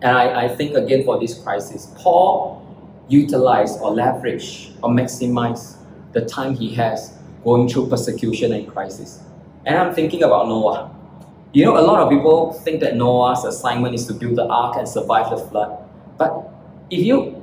And 0.03 0.17
I, 0.17 0.45
I 0.45 0.49
think 0.49 0.77
again 0.77 1.05
for 1.05 1.19
this 1.19 1.39
crisis, 1.43 1.93
Paul 1.97 2.63
utilized 3.09 3.81
or 3.81 3.93
leverage 3.93 4.73
or 4.83 4.91
maximize 4.91 5.77
the 6.13 6.25
time 6.25 6.55
he 6.55 6.75
has 6.75 7.17
going 7.45 7.69
through 7.69 7.89
persecution 7.89 8.53
and 8.53 8.69
crisis. 8.69 9.21
And 9.65 9.77
I'm 9.77 9.95
thinking 9.95 10.23
about 10.23 10.49
Noah. 10.49 10.96
You 11.57 11.65
know, 11.65 11.79
a 11.79 11.81
lot 11.81 12.01
of 12.01 12.11
people 12.11 12.53
think 12.53 12.81
that 12.81 12.97
Noah's 12.97 13.43
assignment 13.43 13.95
is 13.95 14.07
to 14.09 14.13
build 14.13 14.37
the 14.37 14.45
ark 14.45 14.77
and 14.77 14.87
survive 14.87 15.31
the 15.31 15.39
flood. 15.39 15.89
But 16.19 16.53
if 16.91 17.01
you 17.01 17.43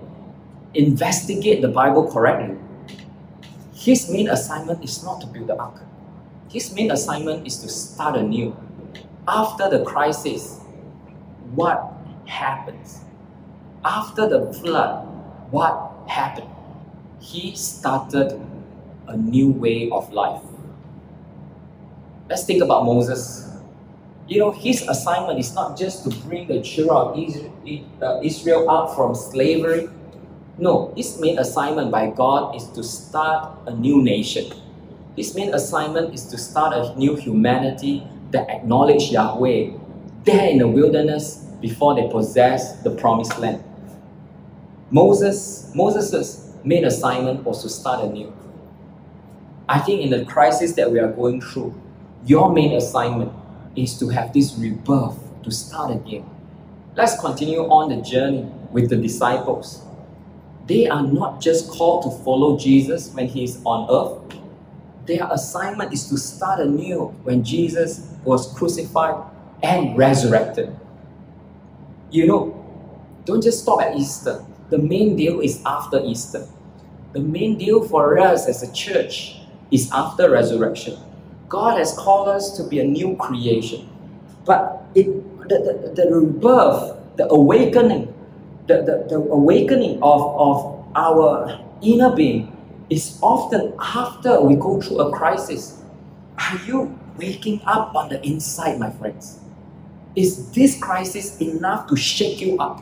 investigate 0.76 1.64
the 1.64 1.70
Bible 1.70 2.06
correctly, 2.12 2.56
his 3.74 4.12
main 4.12 4.30
assignment 4.30 4.84
is 4.84 5.04
not 5.04 5.20
to 5.22 5.26
build 5.26 5.48
the 5.48 5.58
ark. 5.58 5.82
His 6.52 6.72
main 6.76 6.92
assignment 6.92 7.48
is 7.48 7.58
to 7.64 7.70
start 7.70 8.16
anew. 8.16 8.56
After 9.28 9.68
the 9.68 9.84
crisis, 9.84 10.60
what 11.56 11.82
happens? 12.28 13.00
After 13.84 14.30
the 14.30 14.54
flood, 14.54 15.08
what 15.50 15.92
happened? 16.06 16.54
He 17.20 17.56
started 17.56 18.40
a 19.08 19.18
new 19.18 19.50
way 19.50 19.90
of 19.90 20.14
life. 20.14 20.44
Let's 22.30 22.44
think 22.46 22.62
about 22.62 22.86
Moses. 22.86 23.53
You 24.28 24.40
know, 24.40 24.52
his 24.52 24.88
assignment 24.88 25.40
is 25.40 25.54
not 25.54 25.78
just 25.78 26.04
to 26.06 26.10
bring 26.24 26.48
the 26.48 26.62
children 26.62 26.98
of 26.98 28.02
uh, 28.02 28.22
Israel 28.24 28.70
out 28.70 28.96
from 28.96 29.16
slavery. 29.16 29.90
No, 30.58 30.94
his 30.96 31.20
main 31.20 31.40
assignment 31.40 31.92
by 31.92 32.10
God 32.10 32.56
is 32.56 32.68
to 32.70 32.84
start 32.84 33.58
a 33.68 33.74
new 33.74 34.02
nation. 34.02 34.54
His 35.16 35.36
main 35.36 35.54
assignment 35.54 36.14
is 36.14 36.26
to 36.28 36.38
start 36.38 36.74
a 36.74 36.98
new 36.98 37.16
humanity 37.16 38.08
that 38.32 38.50
acknowledge 38.50 39.12
Yahweh 39.12 39.72
there 40.24 40.50
in 40.50 40.60
the 40.60 40.68
wilderness 40.68 41.46
before 41.60 41.96
they 41.96 42.08
possess 42.08 42.82
the 42.82 42.92
promised 42.92 43.38
land. 43.40 43.64
Moses, 44.90 45.72
Moses' 45.76 46.54
main 46.64 46.86
assignment 46.86 47.44
was 47.44 47.62
to 47.64 47.70
start 47.70 48.06
anew. 48.06 48.34
I 49.68 49.80
think 49.80 50.02
in 50.02 50.12
the 50.12 50.24
crisis 50.26 50.74
that 50.74 50.92
we 50.92 51.00
are 51.00 51.12
going 51.12 51.42
through, 51.42 51.74
your 52.26 52.54
main 52.54 52.74
assignment 52.74 53.34
is 53.76 53.98
to 54.00 54.10
have 54.10 54.34
this 54.34 54.56
rebirth, 54.56 55.18
to 55.44 55.52
start 55.52 55.92
again. 55.92 56.26
Let's 56.96 57.20
continue 57.20 57.62
on 57.62 57.90
the 57.90 58.02
journey 58.02 58.46
with 58.72 58.90
the 58.90 58.98
disciples. 58.98 59.84
They 60.68 60.88
are 60.88 61.04
not 61.04 61.42
just 61.42 61.70
called 61.70 62.04
to 62.04 62.24
follow 62.24 62.58
Jesus 62.58 63.10
when 63.14 63.28
he 63.28 63.44
is 63.44 63.60
on 63.66 63.90
earth. 63.90 64.40
Their 65.06 65.28
assignment 65.32 65.92
is 65.92 66.08
to 66.10 66.18
start 66.18 66.60
anew 66.60 67.08
when 67.24 67.44
Jesus 67.44 68.08
was 68.24 68.54
crucified 68.54 69.16
and 69.62 69.98
resurrected. 69.98 70.76
You 72.12 72.28
know, 72.28 72.66
don't 73.26 73.42
just 73.42 73.64
stop 73.64 73.82
at 73.82 73.98
Easter. 73.98 74.46
The 74.70 74.78
main 74.78 75.16
deal 75.16 75.42
is 75.42 75.62
after 75.66 76.00
Easter. 76.04 76.48
The 77.14 77.20
main 77.20 77.58
deal 77.58 77.84
for 77.88 78.18
us 78.20 78.48
as 78.48 78.64
a 78.64 78.72
church 78.72 79.40
is 79.72 79.92
after 79.92 80.30
resurrection. 80.30 80.98
God 81.54 81.78
has 81.78 81.94
called 81.94 82.30
us 82.30 82.58
to 82.58 82.64
be 82.64 82.80
a 82.80 82.84
new 82.84 83.16
creation. 83.18 83.88
But 84.44 84.82
it, 84.96 85.06
the, 85.48 85.94
the, 85.94 86.04
the 86.04 86.10
rebirth, 86.10 86.98
the 87.16 87.30
awakening, 87.30 88.12
the, 88.66 88.78
the, 88.82 89.06
the 89.08 89.18
awakening 89.18 90.02
of, 90.02 90.22
of 90.34 90.84
our 90.96 91.64
inner 91.84 92.16
being 92.16 92.58
is 92.90 93.20
often 93.22 93.72
after 93.80 94.42
we 94.42 94.56
go 94.56 94.82
through 94.82 95.00
a 95.02 95.12
crisis. 95.16 95.80
Are 96.40 96.58
you 96.66 97.00
waking 97.18 97.62
up 97.66 97.94
on 97.94 98.10
the 98.10 98.20
inside, 98.26 98.80
my 98.80 98.90
friends? 98.90 99.40
Is 100.16 100.50
this 100.54 100.80
crisis 100.80 101.40
enough 101.40 101.88
to 101.90 101.96
shake 101.96 102.42
you 102.42 102.58
up? 102.58 102.82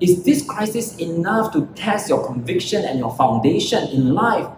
Is 0.00 0.24
this 0.24 0.44
crisis 0.44 0.96
enough 0.96 1.52
to 1.52 1.66
test 1.76 2.08
your 2.08 2.26
conviction 2.26 2.84
and 2.84 2.98
your 2.98 3.14
foundation 3.14 3.86
in 3.90 4.12
life? 4.12 4.48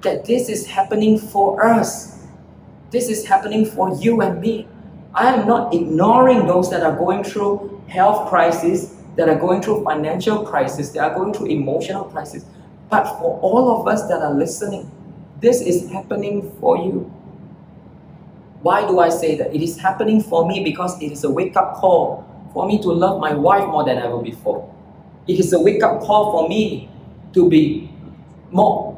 That 0.00 0.24
this 0.24 0.48
is 0.48 0.64
happening 0.66 1.18
for 1.18 1.62
us. 1.62 2.13
This 2.94 3.08
is 3.08 3.26
happening 3.26 3.66
for 3.66 3.96
you 3.96 4.20
and 4.20 4.40
me. 4.40 4.68
I 5.14 5.34
am 5.34 5.48
not 5.48 5.74
ignoring 5.74 6.46
those 6.46 6.70
that 6.70 6.84
are 6.84 6.94
going 6.94 7.24
through 7.24 7.82
health 7.88 8.28
crisis, 8.28 8.94
that 9.16 9.28
are 9.28 9.34
going 9.34 9.62
through 9.62 9.82
financial 9.82 10.46
crisis, 10.46 10.90
that 10.90 11.02
are 11.02 11.12
going 11.12 11.34
through 11.34 11.46
emotional 11.46 12.04
crisis. 12.04 12.44
But 12.88 13.18
for 13.18 13.40
all 13.40 13.80
of 13.80 13.88
us 13.88 14.06
that 14.06 14.22
are 14.22 14.32
listening, 14.32 14.88
this 15.40 15.60
is 15.60 15.90
happening 15.90 16.56
for 16.60 16.78
you. 16.78 17.12
Why 18.62 18.86
do 18.86 19.00
I 19.00 19.08
say 19.08 19.34
that? 19.38 19.52
It 19.52 19.60
is 19.60 19.76
happening 19.76 20.22
for 20.22 20.46
me 20.46 20.62
because 20.62 20.94
it 21.02 21.10
is 21.10 21.24
a 21.24 21.30
wake 21.30 21.56
up 21.56 21.74
call 21.74 22.24
for 22.52 22.64
me 22.68 22.80
to 22.80 22.92
love 22.92 23.20
my 23.20 23.34
wife 23.34 23.66
more 23.66 23.84
than 23.84 23.98
ever 23.98 24.18
before. 24.18 24.72
It 25.26 25.40
is 25.40 25.52
a 25.52 25.58
wake 25.58 25.82
up 25.82 26.00
call 26.00 26.30
for 26.30 26.48
me 26.48 26.88
to 27.32 27.48
be 27.48 27.90
more 28.52 28.93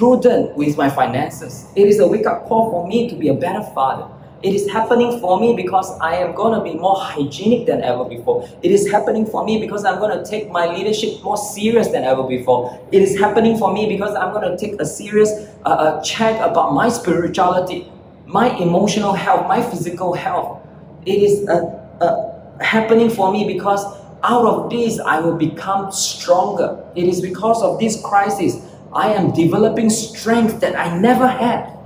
prudent 0.00 0.56
with 0.56 0.78
my 0.78 0.88
finances. 0.88 1.66
It 1.76 1.86
is 1.86 1.98
a 2.00 2.08
wake 2.08 2.26
up 2.26 2.46
call 2.46 2.70
for 2.70 2.88
me 2.88 3.06
to 3.10 3.14
be 3.14 3.28
a 3.28 3.34
better 3.34 3.62
father. 3.74 4.08
It 4.42 4.54
is 4.54 4.66
happening 4.70 5.20
for 5.20 5.38
me 5.38 5.54
because 5.54 5.90
I 6.00 6.14
am 6.14 6.34
going 6.34 6.58
to 6.58 6.64
be 6.64 6.72
more 6.72 6.96
hygienic 6.98 7.66
than 7.66 7.82
ever 7.82 8.06
before. 8.06 8.48
It 8.62 8.70
is 8.70 8.90
happening 8.90 9.26
for 9.26 9.44
me 9.44 9.60
because 9.60 9.84
I'm 9.84 9.98
going 9.98 10.16
to 10.16 10.24
take 10.24 10.50
my 10.50 10.74
leadership 10.74 11.22
more 11.22 11.36
serious 11.36 11.88
than 11.88 12.04
ever 12.04 12.22
before. 12.22 12.80
It 12.90 13.02
is 13.02 13.18
happening 13.18 13.58
for 13.58 13.74
me 13.74 13.86
because 13.94 14.14
I'm 14.16 14.32
going 14.32 14.50
to 14.50 14.56
take 14.56 14.80
a 14.80 14.86
serious 14.86 15.28
uh, 15.66 15.68
uh, 15.68 16.02
check 16.02 16.40
about 16.40 16.72
my 16.72 16.88
spirituality, 16.88 17.92
my 18.24 18.48
emotional 18.56 19.12
health, 19.12 19.46
my 19.46 19.60
physical 19.60 20.14
health. 20.14 20.66
It 21.04 21.22
is 21.22 21.46
uh, 21.46 21.60
uh, 22.00 22.62
happening 22.62 23.10
for 23.10 23.30
me 23.30 23.46
because 23.52 23.84
out 24.22 24.46
of 24.46 24.70
this 24.70 24.98
I 25.00 25.20
will 25.20 25.36
become 25.36 25.92
stronger. 25.92 26.82
It 26.96 27.04
is 27.04 27.20
because 27.20 27.62
of 27.62 27.78
this 27.78 28.00
crisis 28.02 28.69
I 28.92 29.12
am 29.12 29.32
developing 29.32 29.88
strength 29.90 30.60
that 30.60 30.76
I 30.76 30.98
never 30.98 31.26
had. 31.26 31.76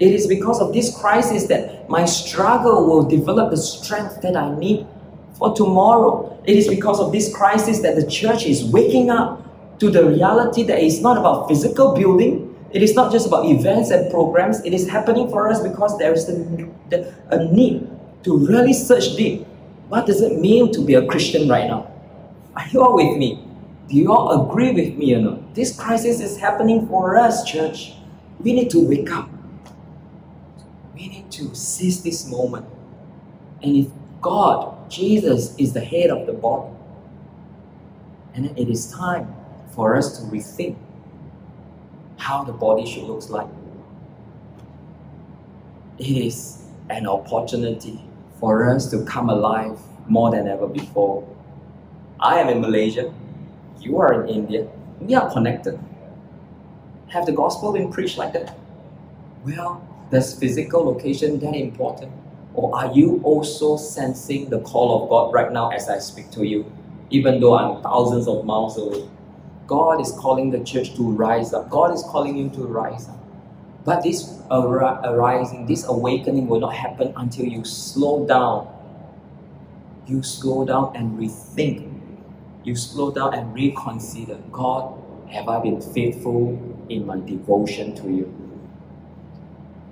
It 0.00 0.12
is 0.12 0.26
because 0.26 0.60
of 0.60 0.72
this 0.72 0.96
crisis 0.96 1.46
that 1.48 1.88
my 1.88 2.04
struggle 2.04 2.86
will 2.86 3.04
develop 3.04 3.50
the 3.50 3.56
strength 3.56 4.22
that 4.22 4.36
I 4.36 4.54
need 4.56 4.86
for 5.38 5.54
tomorrow. 5.54 6.42
It 6.44 6.56
is 6.56 6.68
because 6.68 7.00
of 7.00 7.12
this 7.12 7.34
crisis 7.34 7.80
that 7.80 7.96
the 7.96 8.06
church 8.06 8.46
is 8.46 8.64
waking 8.64 9.10
up 9.10 9.44
to 9.78 9.90
the 9.90 10.04
reality 10.04 10.62
that 10.64 10.82
it's 10.82 11.00
not 11.00 11.18
about 11.18 11.48
physical 11.48 11.94
building. 11.94 12.50
It 12.72 12.82
is 12.82 12.94
not 12.94 13.12
just 13.12 13.26
about 13.26 13.46
events 13.46 13.90
and 13.90 14.10
programs. 14.10 14.64
It 14.64 14.72
is 14.72 14.88
happening 14.88 15.28
for 15.28 15.48
us 15.48 15.62
because 15.62 15.98
there 15.98 16.12
is 16.12 16.26
the, 16.26 17.14
a 17.30 17.44
need 17.52 17.88
to 18.24 18.46
really 18.46 18.72
search 18.72 19.16
deep. 19.16 19.46
What 19.88 20.06
does 20.06 20.22
it 20.22 20.40
mean 20.40 20.72
to 20.72 20.80
be 20.80 20.94
a 20.94 21.06
Christian 21.06 21.48
right 21.48 21.68
now? 21.68 21.90
Are 22.56 22.66
you 22.68 22.82
all 22.82 22.96
with 22.96 23.16
me? 23.18 23.43
Do 23.88 23.96
you 23.96 24.12
all 24.12 24.50
agree 24.50 24.72
with 24.72 24.96
me 24.96 25.14
or 25.14 25.20
not? 25.20 25.54
This 25.54 25.78
crisis 25.78 26.20
is 26.20 26.38
happening 26.38 26.86
for 26.88 27.16
us, 27.16 27.44
church. 27.44 27.94
We 28.40 28.52
need 28.52 28.70
to 28.70 28.80
wake 28.80 29.10
up 29.10 29.28
we 30.94 31.08
need 31.08 31.30
to 31.32 31.54
seize 31.54 32.02
this 32.02 32.26
moment. 32.30 32.66
And 33.62 33.76
if 33.76 33.88
God, 34.20 34.90
Jesus, 34.90 35.54
is 35.56 35.72
the 35.72 35.80
head 35.80 36.10
of 36.10 36.26
the 36.26 36.32
body, 36.32 36.72
and 38.34 38.46
it 38.58 38.68
is 38.68 38.90
time 38.90 39.34
for 39.74 39.96
us 39.96 40.18
to 40.18 40.24
rethink 40.26 40.76
how 42.16 42.44
the 42.44 42.52
body 42.52 42.86
should 42.86 43.04
look 43.04 43.28
like. 43.28 43.48
It 45.98 46.16
is 46.26 46.62
an 46.90 47.06
opportunity 47.06 48.00
for 48.40 48.68
us 48.68 48.90
to 48.90 49.04
come 49.04 49.28
alive 49.28 49.78
more 50.08 50.30
than 50.30 50.48
ever 50.48 50.66
before. 50.66 51.26
I 52.20 52.38
am 52.40 52.48
in 52.48 52.60
Malaysia, 52.60 53.12
you 53.84 53.98
are 53.98 54.22
in 54.22 54.28
India, 54.28 54.66
we 55.00 55.14
are 55.14 55.30
connected. 55.32 55.78
Have 57.08 57.26
the 57.26 57.32
gospel 57.32 57.72
been 57.72 57.92
preached 57.92 58.18
like 58.18 58.32
that? 58.32 58.56
Well, 59.44 59.86
does 60.10 60.38
physical 60.38 60.84
location 60.84 61.38
that 61.40 61.54
important? 61.54 62.12
Or 62.54 62.74
are 62.74 62.92
you 62.92 63.20
also 63.24 63.76
sensing 63.76 64.48
the 64.48 64.60
call 64.60 65.02
of 65.02 65.10
God 65.10 65.32
right 65.34 65.52
now 65.52 65.70
as 65.70 65.88
I 65.88 65.98
speak 65.98 66.30
to 66.32 66.44
you, 66.44 66.70
even 67.10 67.40
though 67.40 67.56
I'm 67.56 67.82
thousands 67.82 68.28
of 68.28 68.44
miles 68.44 68.78
away? 68.78 69.08
God 69.66 70.00
is 70.00 70.12
calling 70.12 70.50
the 70.50 70.62
church 70.62 70.94
to 70.96 71.10
rise 71.10 71.52
up. 71.52 71.70
God 71.70 71.92
is 71.92 72.02
calling 72.02 72.36
you 72.36 72.48
to 72.50 72.62
rise 72.66 73.08
up. 73.08 73.18
But 73.84 74.02
this 74.02 74.40
arising, 74.50 75.66
this 75.66 75.86
awakening 75.86 76.46
will 76.48 76.60
not 76.60 76.74
happen 76.74 77.12
until 77.16 77.46
you 77.46 77.64
slow 77.64 78.26
down. 78.26 78.68
You 80.06 80.22
slow 80.22 80.64
down 80.64 80.96
and 80.96 81.18
rethink. 81.18 81.93
You 82.64 82.74
slow 82.74 83.10
down 83.10 83.34
and 83.34 83.54
reconsider 83.54 84.38
God, 84.50 84.98
have 85.28 85.48
I 85.48 85.60
been 85.60 85.82
faithful 85.82 86.58
in 86.88 87.06
my 87.06 87.20
devotion 87.20 87.94
to 87.96 88.10
you? 88.10 88.32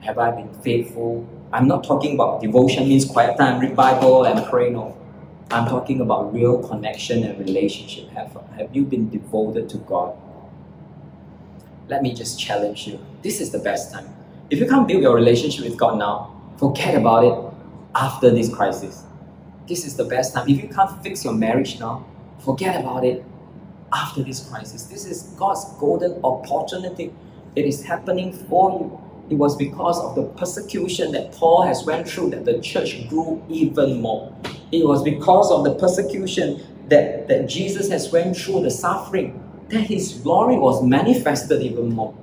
Have 0.01 0.19
I 0.19 0.31
been 0.31 0.53
faithful? 0.63 1.29
I'm 1.53 1.69
not 1.69 1.85
talking 1.85 2.15
about 2.15 2.41
devotion 2.41 2.89
means 2.89 3.05
quiet 3.05 3.37
time, 3.37 3.61
read 3.61 3.77
Bible 3.77 4.25
and 4.25 4.45
pray. 4.47 4.71
No. 4.71 4.97
I'm 5.51 5.69
talking 5.69 6.01
about 6.01 6.33
real 6.33 6.67
connection 6.67 7.25
and 7.25 7.39
relationship. 7.39 8.09
Have, 8.11 8.39
have 8.57 8.75
you 8.75 8.85
been 8.85 9.11
devoted 9.11 9.69
to 9.69 9.77
God? 9.79 10.17
Let 11.89 12.03
me 12.03 12.15
just 12.15 12.41
challenge 12.41 12.87
you. 12.87 12.99
This 13.21 13.39
is 13.39 13.51
the 13.51 13.59
best 13.59 13.93
time. 13.93 14.09
If 14.49 14.61
you 14.61 14.67
can't 14.67 14.89
build 14.89 15.03
your 15.03 15.15
relationship 15.15 15.65
with 15.65 15.77
God 15.77 15.99
now, 15.99 16.35
forget 16.57 16.95
about 16.95 17.25
it 17.25 17.55
after 17.95 18.31
this 18.31 18.53
crisis. 18.53 19.03
This 19.69 19.85
is 19.85 19.95
the 19.95 20.05
best 20.05 20.33
time. 20.33 20.49
If 20.49 20.63
you 20.63 20.69
can't 20.69 21.03
fix 21.03 21.23
your 21.23 21.35
marriage 21.35 21.79
now, 21.79 22.07
forget 22.45 22.81
about 22.81 23.05
it 23.05 23.25
after 23.93 24.23
this 24.23 24.49
crisis. 24.49 24.85
This 24.85 25.07
is 25.07 25.23
God's 25.39 25.65
golden 25.79 26.21
opportunity. 26.25 27.13
It 27.55 27.67
is 27.67 27.85
happening 27.85 28.33
for 28.33 28.71
you 28.73 29.03
it 29.31 29.39
was 29.39 29.57
because 29.57 29.99
of 29.99 30.15
the 30.15 30.25
persecution 30.39 31.13
that 31.13 31.33
Paul 31.33 31.63
has 31.63 31.85
went 31.85 32.09
through 32.09 32.31
that 32.31 32.45
the 32.45 32.61
church 32.61 33.09
grew 33.09 33.43
even 33.49 34.01
more. 34.01 34.31
It 34.71 34.85
was 34.85 35.03
because 35.03 35.51
of 35.51 35.65
the 35.65 35.75
persecution 35.75 36.63
that, 36.89 37.29
that 37.29 37.49
Jesus 37.49 37.89
has 37.89 38.13
went 38.13 38.37
through 38.37 38.63
the 38.63 38.71
suffering 38.71 39.43
that 39.69 39.83
his 39.83 40.13
glory 40.15 40.59
was 40.59 40.83
manifested 40.83 41.63
even 41.63 41.95
more. 41.95 42.15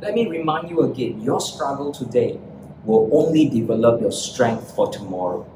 Let 0.00 0.14
me 0.14 0.26
remind 0.26 0.70
you 0.70 0.82
again, 0.82 1.20
your 1.20 1.40
struggle 1.40 1.92
today 1.92 2.38
will 2.84 3.10
only 3.12 3.48
develop 3.48 4.00
your 4.00 4.12
strength 4.12 4.74
for 4.74 4.90
tomorrow. 4.90 5.46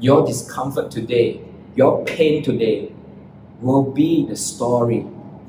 Your 0.00 0.26
discomfort 0.26 0.90
today, 0.90 1.40
your 1.76 2.04
pain 2.04 2.42
today 2.42 2.90
will 3.64 3.90
be 3.90 4.26
the 4.26 4.36
story 4.36 5.06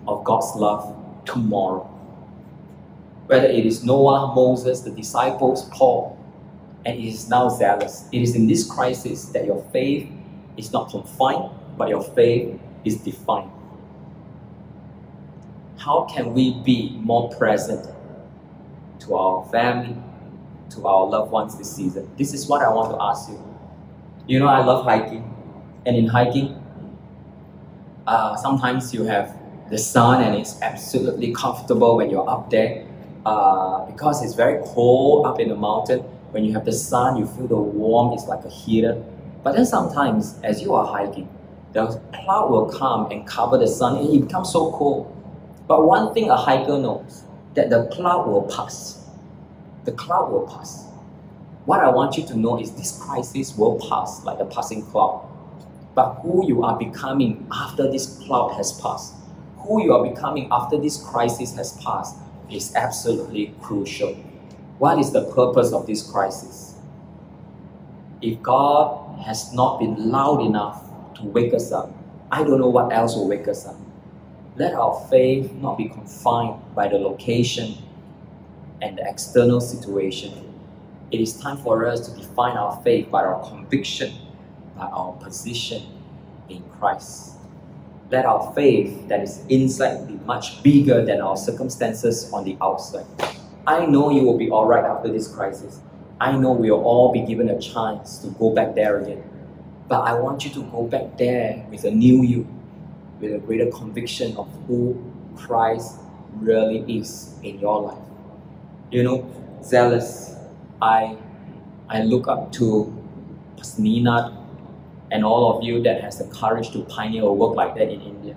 of 0.08 0.24
God's 0.24 0.56
love 0.56 0.96
tomorrow 1.26 1.92
whether 3.28 3.48
it 3.48 3.66
is 3.66 3.84
Noah, 3.84 4.34
Moses, 4.36 4.82
the 4.82 4.92
disciples, 4.92 5.68
Paul, 5.70 6.18
and 6.86 7.00
it 7.00 7.04
is 7.04 7.28
now 7.28 7.50
zealous. 7.50 8.08
It 8.12 8.22
is 8.22 8.36
in 8.36 8.48
this 8.48 8.70
crisis 8.70 9.26
that 9.30 9.46
your 9.46 9.64
faith 9.72 10.08
is 10.58 10.72
not 10.72 10.92
confined, 10.92 11.50
but 11.78 11.90
your 11.90 12.04
faith 12.04 12.60
is 12.84 12.98
defined. 12.98 13.50
How 15.78 16.04
can 16.04 16.34
we 16.34 16.54
be 16.62 16.98
more 17.02 17.30
present 17.32 17.88
to 19.00 19.16
our 19.16 19.48
family, 19.50 19.96
to 20.72 20.88
our 20.88 21.08
loved 21.08 21.32
ones 21.32 21.58
this 21.58 21.76
season? 21.76 22.10
This 22.18 22.34
is 22.34 22.48
what 22.48 22.62
I 22.62 22.70
want 22.70 22.92
to 22.92 23.02
ask 23.02 23.30
you. 23.30 23.42
You 24.28 24.40
know, 24.40 24.48
I 24.48 24.64
love 24.64 24.86
hiking, 24.86 25.32
and 25.86 25.96
in 25.96 26.08
hiking, 26.08 26.62
uh, 28.08 28.36
sometimes 28.38 28.94
you 28.94 29.04
have 29.04 29.36
the 29.70 29.78
sun 29.78 30.24
and 30.24 30.36
it's 30.36 30.62
absolutely 30.62 31.34
comfortable 31.34 31.98
when 31.98 32.10
you're 32.10 32.30
up 32.30 32.50
there 32.50 32.86
uh, 33.26 33.86
because 33.86 34.24
it's 34.24 34.36
very 34.36 34.62
cold 34.66 35.26
up 35.26 35.40
in 35.40 35.50
the 35.50 35.56
mountain. 35.56 36.00
When 36.32 36.44
you 36.44 36.54
have 36.54 36.66
the 36.66 36.74
sun, 36.74 37.18
you 37.18 37.26
feel 37.26 37.48
the 37.48 37.56
warmth, 37.56 38.14
it's 38.14 38.28
like 38.28 38.44
a 38.46 38.50
heater. 38.50 39.02
But 39.44 39.56
then 39.56 39.66
sometimes, 39.66 40.40
as 40.44 40.62
you 40.62 40.74
are 40.74 40.86
hiking, 40.86 41.30
the 41.74 42.00
cloud 42.14 42.52
will 42.52 42.70
come 42.70 43.12
and 43.12 43.26
cover 43.28 43.58
the 43.58 43.68
sun, 43.68 43.98
and 43.98 44.14
it 44.14 44.28
becomes 44.28 44.52
so 44.52 44.72
cold. 44.72 45.12
But 45.68 45.86
one 45.86 46.14
thing 46.14 46.30
a 46.30 46.36
hiker 46.38 46.78
knows 46.78 47.24
that 47.56 47.70
the 47.70 47.88
cloud 47.88 48.28
will 48.28 48.44
pass. 48.44 49.08
The 49.86 49.92
cloud 49.94 50.32
will 50.32 50.48
pass. 50.48 50.86
What 51.66 51.80
I 51.80 51.90
want 51.90 52.18
you 52.18 52.26
to 52.28 52.38
know 52.38 52.60
is 52.60 52.72
this 52.72 53.00
crisis 53.02 53.58
will 53.58 53.80
pass 53.90 54.24
like 54.24 54.40
a 54.40 54.46
passing 54.46 54.86
cloud. 54.86 55.25
But 55.96 56.16
who 56.16 56.46
you 56.46 56.64
are 56.64 56.78
becoming 56.78 57.48
after 57.52 57.90
this 57.90 58.18
cloud 58.20 58.50
has 58.58 58.80
passed, 58.82 59.16
who 59.60 59.82
you 59.82 59.94
are 59.94 60.08
becoming 60.08 60.50
after 60.52 60.78
this 60.78 61.02
crisis 61.02 61.56
has 61.56 61.82
passed, 61.82 62.18
is 62.52 62.76
absolutely 62.76 63.56
crucial. 63.62 64.14
What 64.78 65.00
is 65.00 65.12
the 65.12 65.24
purpose 65.32 65.72
of 65.72 65.88
this 65.88 66.04
crisis? 66.04 66.76
If 68.22 68.42
God 68.44 69.20
has 69.26 69.54
not 69.54 69.80
been 69.80 70.12
loud 70.12 70.42
enough 70.42 70.84
to 71.16 71.24
wake 71.24 71.54
us 71.54 71.72
up, 71.72 71.92
I 72.32 72.44
don't 72.44 72.60
know 72.60 72.70
what 72.70 72.92
else 72.92 73.16
will 73.16 73.30
wake 73.30 73.48
us 73.48 73.66
up. 73.66 73.78
Let 74.58 74.74
our 74.74 75.08
faith 75.10 75.52
not 75.54 75.78
be 75.78 75.90
confined 75.90 76.60
by 76.76 76.90
the 76.90 76.98
location 76.98 77.76
and 78.82 78.98
the 78.98 79.08
external 79.08 79.62
situation. 79.62 80.54
It 81.12 81.22
is 81.22 81.40
time 81.40 81.58
for 81.58 81.86
us 81.86 82.08
to 82.10 82.20
define 82.20 82.58
our 82.58 82.82
faith 82.84 83.10
by 83.10 83.24
our 83.24 83.48
conviction, 83.48 84.14
by 84.78 84.86
our 84.86 85.14
position 85.14 85.84
in 86.50 86.64
Christ. 86.80 87.34
Let 88.12 88.26
our 88.26 88.54
faith 88.54 89.08
that 89.08 89.22
is 89.22 89.42
inside 89.50 90.08
be 90.08 90.14
much 90.26 90.62
bigger 90.62 91.04
than 91.04 91.22
our 91.22 91.38
circumstances 91.38 92.32
on 92.32 92.44
the 92.44 92.58
outside. 92.62 93.06
I 93.66 93.86
know 93.86 94.12
you 94.12 94.24
will 94.24 94.38
be 94.38 94.50
all 94.50 94.68
right 94.68 94.84
after 94.84 95.12
this 95.12 95.28
crisis. 95.28 95.80
I 96.20 96.38
know 96.38 96.52
we'll 96.52 96.84
all 96.84 97.12
be 97.12 97.22
given 97.22 97.50
a 97.50 97.60
chance 97.60 98.20
to 98.20 98.28
go 98.40 98.54
back 98.54 98.76
there 98.76 99.02
again. 99.02 99.24
But 99.88 100.02
I 100.02 100.14
want 100.14 100.46
you 100.46 100.52
to 100.52 100.64
go 100.72 100.84
back 100.84 101.18
there 101.18 101.66
with 101.70 101.84
a 101.84 101.92
new 101.92 102.24
you, 102.24 102.48
with 103.20 103.34
a 103.34 103.40
greater 103.40 103.70
conviction 103.72 104.36
of 104.38 104.50
who 104.68 104.96
Christ 105.36 105.98
really 106.36 106.86
is 107.00 107.36
in 107.44 107.60
your 107.60 107.82
life. 107.82 108.04
You 108.92 109.04
know, 109.04 109.30
zealous, 109.64 110.36
I 110.82 111.18
I 111.90 112.04
look 112.04 112.28
up 112.28 112.52
to 112.54 112.92
Pasnina 113.58 114.45
and 115.12 115.24
all 115.24 115.56
of 115.56 115.64
you 115.64 115.82
that 115.84 116.02
has 116.02 116.18
the 116.18 116.26
courage 116.26 116.72
to 116.72 116.84
pioneer 116.84 117.24
a 117.24 117.34
work 117.34 117.56
like 117.56 117.76
that 117.76 117.90
in 117.90 118.02
India. 118.02 118.36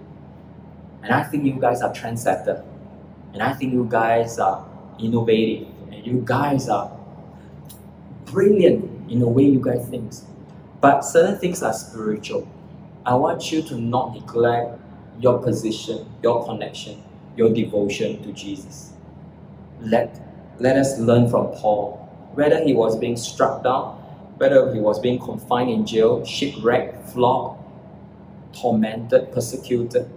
And 1.02 1.12
I 1.12 1.22
think 1.22 1.44
you 1.44 1.59
guys 1.61 1.81
are 1.81 1.92
trendsetter. 1.92 2.64
And 3.33 3.42
I 3.42 3.52
think 3.52 3.72
you 3.72 3.87
guys 3.88 4.38
are 4.38 4.66
innovative 4.98 5.68
and 5.92 6.07
you 6.07 6.22
guys 6.24 6.68
are 6.68 6.90
brilliant 8.26 9.11
in 9.11 9.20
the 9.20 9.28
way 9.28 9.44
you 9.44 9.61
guys 9.61 9.88
think. 9.88 10.12
But 10.81 11.02
certain 11.02 11.38
things 11.38 11.62
are 11.62 11.72
spiritual. 11.72 12.48
I 13.07 13.14
want 13.14 13.50
you 13.50 13.62
to 13.62 13.81
not 13.81 14.14
neglect 14.14 14.78
your 15.18 15.38
position, 15.42 16.07
your 16.22 16.44
connection, 16.44 17.02
your 17.37 17.52
devotion 17.52 18.22
to 18.22 18.33
Jesus. 18.33 18.92
Let, 19.81 20.20
let 20.59 20.76
us 20.76 20.98
learn 20.98 21.31
from 21.31 21.48
Paul. 21.52 21.96
Whether 22.35 22.62
he 22.62 22.74
was 22.74 22.98
being 22.98 23.16
struck 23.16 23.64
down, 23.64 24.04
whether 24.38 24.72
he 24.72 24.79
was 24.79 25.01
being 25.01 25.18
confined 25.18 25.68
in 25.68 25.85
jail, 25.85 26.24
shipwrecked, 26.24 27.11
flogged, 27.11 27.61
tormented, 28.53 29.33
persecuted, 29.33 30.09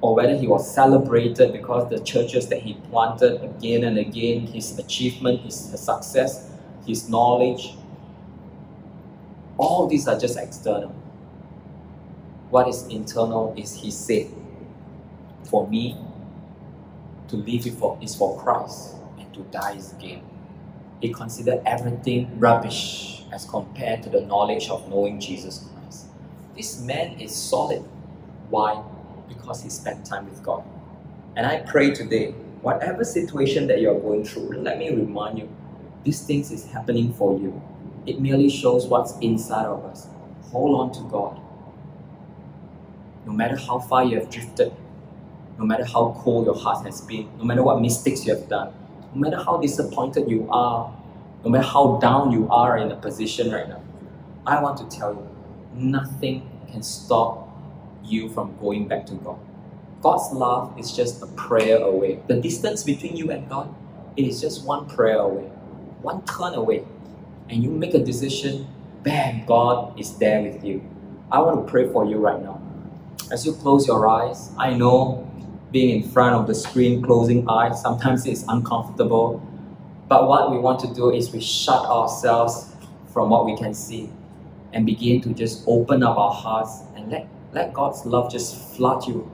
or 0.00 0.16
whether 0.16 0.36
he 0.36 0.46
was 0.46 0.74
celebrated 0.74 1.52
because 1.52 1.88
the 1.90 2.00
churches 2.00 2.48
that 2.48 2.60
he 2.60 2.74
planted 2.90 3.42
again 3.44 3.84
and 3.84 3.98
again, 3.98 4.46
his 4.46 4.78
achievement, 4.78 5.40
his 5.42 5.54
success, 5.54 6.50
his 6.86 7.08
knowledge, 7.08 7.74
all 9.58 9.86
these 9.86 10.08
are 10.08 10.18
just 10.18 10.38
external. 10.38 10.94
What 12.50 12.68
is 12.68 12.86
internal 12.88 13.54
is 13.56 13.74
he 13.74 13.90
said, 13.90 14.28
For 15.44 15.68
me, 15.68 15.96
to 17.28 17.36
live 17.36 17.78
for, 17.78 17.98
is 18.02 18.14
for 18.14 18.38
Christ, 18.40 18.96
and 19.18 19.32
to 19.34 19.40
die 19.50 19.76
is 19.76 19.94
gain. 20.00 20.22
He 21.00 21.12
considered 21.12 21.62
everything 21.64 22.38
rubbish 22.38 23.21
as 23.32 23.46
compared 23.46 24.02
to 24.02 24.10
the 24.10 24.20
knowledge 24.20 24.68
of 24.68 24.88
knowing 24.88 25.18
Jesus 25.18 25.66
Christ. 25.72 26.06
This 26.54 26.80
man 26.82 27.18
is 27.18 27.34
solid. 27.34 27.82
Why? 28.50 28.82
Because 29.28 29.62
he 29.62 29.70
spent 29.70 30.04
time 30.04 30.28
with 30.28 30.42
God. 30.42 30.62
And 31.34 31.46
I 31.46 31.60
pray 31.60 31.94
today, 31.94 32.32
whatever 32.60 33.04
situation 33.04 33.66
that 33.68 33.80
you're 33.80 33.98
going 33.98 34.24
through, 34.24 34.50
let 34.58 34.78
me 34.78 34.90
remind 34.90 35.38
you, 35.38 35.48
these 36.04 36.20
things 36.20 36.50
is 36.50 36.66
happening 36.66 37.14
for 37.14 37.38
you. 37.38 37.60
It 38.04 38.20
merely 38.20 38.50
shows 38.50 38.86
what's 38.86 39.16
inside 39.20 39.66
of 39.66 39.84
us. 39.84 40.08
Hold 40.50 40.78
on 40.78 40.92
to 40.92 41.10
God. 41.10 41.40
No 43.24 43.32
matter 43.32 43.56
how 43.56 43.78
far 43.78 44.04
you 44.04 44.18
have 44.18 44.28
drifted, 44.28 44.74
no 45.58 45.64
matter 45.64 45.84
how 45.84 46.14
cold 46.18 46.46
your 46.46 46.56
heart 46.56 46.84
has 46.84 47.00
been, 47.00 47.30
no 47.38 47.44
matter 47.44 47.62
what 47.62 47.80
mistakes 47.80 48.26
you 48.26 48.34
have 48.34 48.48
done, 48.48 48.74
no 49.14 49.20
matter 49.20 49.42
how 49.42 49.58
disappointed 49.58 50.28
you 50.28 50.48
are, 50.50 50.92
no 51.44 51.50
matter 51.50 51.66
how 51.66 51.98
down 52.00 52.32
you 52.32 52.48
are 52.50 52.78
in 52.78 52.90
a 52.92 52.96
position 52.96 53.50
right 53.50 53.68
now, 53.68 53.82
I 54.46 54.62
want 54.62 54.78
to 54.78 54.96
tell 54.96 55.12
you, 55.14 55.28
nothing 55.74 56.48
can 56.70 56.82
stop 56.82 57.48
you 58.04 58.28
from 58.28 58.56
going 58.58 58.88
back 58.88 59.06
to 59.06 59.14
God. 59.14 59.38
God's 60.00 60.32
love 60.32 60.78
is 60.78 60.92
just 60.92 61.22
a 61.22 61.26
prayer 61.28 61.78
away. 61.78 62.20
The 62.26 62.40
distance 62.40 62.82
between 62.82 63.16
you 63.16 63.30
and 63.30 63.48
God 63.48 63.72
is 64.16 64.40
just 64.40 64.64
one 64.64 64.86
prayer 64.88 65.18
away, 65.18 65.44
one 66.02 66.24
turn 66.24 66.54
away 66.54 66.84
and 67.48 67.62
you 67.62 67.70
make 67.70 67.94
a 67.94 67.98
decision, 67.98 68.66
bam, 69.02 69.44
God 69.46 69.98
is 69.98 70.16
there 70.18 70.42
with 70.42 70.64
you. 70.64 70.82
I 71.30 71.40
want 71.40 71.66
to 71.66 71.70
pray 71.70 71.88
for 71.88 72.04
you 72.04 72.16
right 72.16 72.42
now. 72.42 72.60
As 73.30 73.44
you 73.46 73.52
close 73.52 73.86
your 73.86 74.08
eyes, 74.08 74.50
I 74.58 74.74
know 74.74 75.30
being 75.70 76.02
in 76.02 76.08
front 76.08 76.34
of 76.34 76.46
the 76.46 76.54
screen, 76.54 77.02
closing 77.02 77.48
eyes, 77.48 77.80
sometimes 77.80 78.26
it's 78.26 78.44
uncomfortable. 78.48 79.42
But 80.12 80.28
what 80.28 80.50
we 80.50 80.58
want 80.58 80.78
to 80.80 80.92
do 80.92 81.10
is 81.10 81.32
we 81.32 81.40
shut 81.40 81.86
ourselves 81.86 82.66
from 83.14 83.30
what 83.30 83.46
we 83.46 83.56
can 83.56 83.72
see 83.72 84.10
and 84.74 84.84
begin 84.84 85.22
to 85.22 85.32
just 85.32 85.64
open 85.66 86.02
up 86.02 86.18
our 86.18 86.34
hearts 86.34 86.82
and 86.94 87.10
let, 87.10 87.26
let 87.52 87.72
God's 87.72 88.04
love 88.04 88.30
just 88.30 88.76
flood 88.76 89.06
you, 89.06 89.30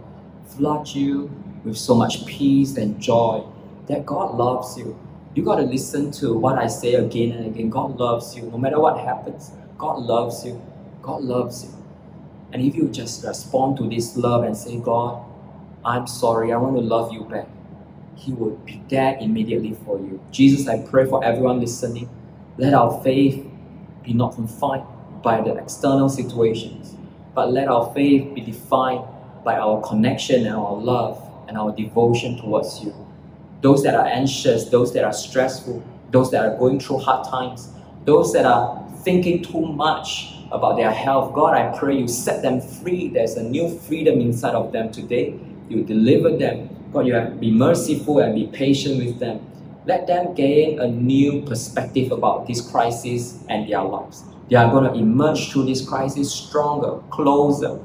flood 0.46 0.86
you 0.88 1.30
with 1.64 1.76
so 1.76 1.94
much 1.94 2.24
peace 2.26 2.76
and 2.76 3.00
joy 3.00 3.42
that 3.88 4.06
God 4.06 4.36
loves 4.36 4.78
you 4.78 4.96
you 5.34 5.44
got 5.44 5.56
to 5.56 5.62
listen 5.62 6.10
to 6.12 6.36
what 6.36 6.58
I 6.58 6.66
say 6.66 6.94
again 6.94 7.30
and 7.32 7.46
again. 7.46 7.70
God 7.70 7.98
loves 7.98 8.34
you. 8.36 8.42
No 8.42 8.58
matter 8.58 8.80
what 8.80 8.98
happens, 8.98 9.52
God 9.76 10.00
loves 10.00 10.44
you. 10.44 10.60
God 11.02 11.22
loves 11.22 11.64
you. 11.64 11.70
And 12.52 12.62
if 12.62 12.74
you 12.74 12.88
just 12.88 13.24
respond 13.24 13.76
to 13.76 13.88
this 13.88 14.16
love 14.16 14.42
and 14.42 14.56
say, 14.56 14.78
God, 14.78 15.22
I'm 15.84 16.06
sorry, 16.08 16.52
I 16.52 16.56
want 16.56 16.74
to 16.76 16.82
love 16.82 17.12
you 17.12 17.24
back, 17.24 17.46
He 18.18 18.32
will 18.32 18.56
be 18.66 18.82
there 18.88 19.16
immediately 19.20 19.76
for 19.84 19.98
you. 19.98 20.20
Jesus, 20.30 20.68
I 20.68 20.82
pray 20.82 21.06
for 21.06 21.24
everyone 21.24 21.60
listening. 21.60 22.10
Let 22.58 22.74
our 22.74 23.02
faith 23.02 23.46
be 24.02 24.12
not 24.12 24.34
confined 24.34 24.84
by 25.22 25.40
the 25.40 25.54
external 25.54 26.08
situations, 26.08 26.94
but 27.34 27.52
let 27.52 27.68
our 27.68 27.92
faith 27.94 28.34
be 28.34 28.40
defined 28.40 29.04
by 29.44 29.56
our 29.56 29.80
connection 29.80 30.46
and 30.46 30.54
our 30.56 30.74
love 30.74 31.22
and 31.48 31.56
our 31.56 31.74
devotion 31.74 32.36
towards 32.36 32.82
you 32.82 32.92
those 33.60 33.82
that 33.82 33.94
are 33.94 34.06
anxious, 34.06 34.68
those 34.68 34.92
that 34.94 35.04
are 35.04 35.12
stressful, 35.12 35.82
those 36.10 36.30
that 36.30 36.44
are 36.44 36.56
going 36.56 36.78
through 36.78 36.98
hard 36.98 37.26
times, 37.26 37.68
those 38.04 38.32
that 38.32 38.44
are 38.44 38.84
thinking 39.02 39.42
too 39.42 39.60
much 39.60 40.34
about 40.52 40.76
their 40.76 40.92
health. 40.92 41.34
God, 41.34 41.54
I 41.54 41.76
pray 41.76 41.98
you 41.98 42.08
set 42.08 42.42
them 42.42 42.60
free. 42.60 43.08
There's 43.08 43.36
a 43.36 43.42
new 43.42 43.78
freedom 43.80 44.20
inside 44.20 44.54
of 44.54 44.72
them 44.72 44.90
today. 44.92 45.38
You 45.68 45.82
deliver 45.82 46.36
them. 46.36 46.70
God, 46.92 47.06
you 47.06 47.14
have 47.14 47.38
be 47.38 47.50
merciful 47.50 48.18
and 48.20 48.34
be 48.34 48.46
patient 48.46 49.04
with 49.04 49.18
them. 49.18 49.40
Let 49.84 50.06
them 50.06 50.34
gain 50.34 50.80
a 50.80 50.88
new 50.88 51.42
perspective 51.42 52.12
about 52.12 52.46
this 52.46 52.60
crisis 52.60 53.42
and 53.48 53.68
their 53.68 53.82
lives. 53.82 54.24
They 54.48 54.56
are 54.56 54.70
going 54.70 54.84
to 54.84 54.98
emerge 54.98 55.52
through 55.52 55.66
this 55.66 55.86
crisis 55.86 56.32
stronger, 56.32 57.00
closer, 57.10 57.78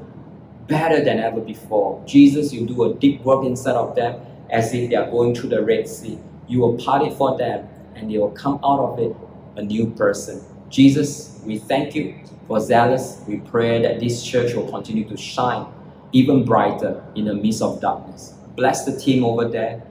better 0.66 1.04
than 1.04 1.18
ever 1.18 1.40
before. 1.40 2.02
Jesus, 2.06 2.52
you 2.52 2.66
do 2.66 2.84
a 2.84 2.94
deep 2.94 3.22
work 3.22 3.44
inside 3.44 3.74
of 3.74 3.94
them 3.94 4.20
as 4.50 4.72
if 4.72 4.88
they 4.88 4.96
are 4.96 5.10
going 5.10 5.34
through 5.34 5.50
the 5.50 5.62
Red 5.62 5.88
Sea. 5.88 6.18
You 6.48 6.60
will 6.60 6.76
part 6.78 7.02
it 7.02 7.12
for 7.14 7.36
them 7.36 7.68
and 7.94 8.10
they 8.10 8.18
will 8.18 8.30
come 8.30 8.58
out 8.64 8.80
of 8.80 8.98
it 8.98 9.14
a 9.56 9.62
new 9.62 9.90
person. 9.90 10.42
Jesus, 10.70 11.40
we 11.44 11.58
thank 11.58 11.94
you 11.94 12.14
for 12.48 12.60
zealous. 12.60 13.22
We 13.28 13.38
pray 13.38 13.82
that 13.82 14.00
this 14.00 14.22
church 14.24 14.54
will 14.54 14.70
continue 14.70 15.06
to 15.08 15.16
shine 15.16 15.66
even 16.12 16.44
brighter 16.44 17.04
in 17.14 17.26
the 17.26 17.34
midst 17.34 17.60
of 17.60 17.80
darkness. 17.80 18.34
Bless 18.56 18.84
the 18.84 18.98
team 18.98 19.24
over 19.24 19.48
there. 19.48 19.82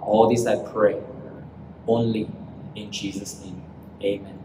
All 0.00 0.28
this 0.28 0.46
I 0.46 0.56
pray 0.70 1.00
only 1.86 2.28
in 2.74 2.90
Jesus' 2.90 3.40
name. 3.42 3.62
Amen. 4.02 4.38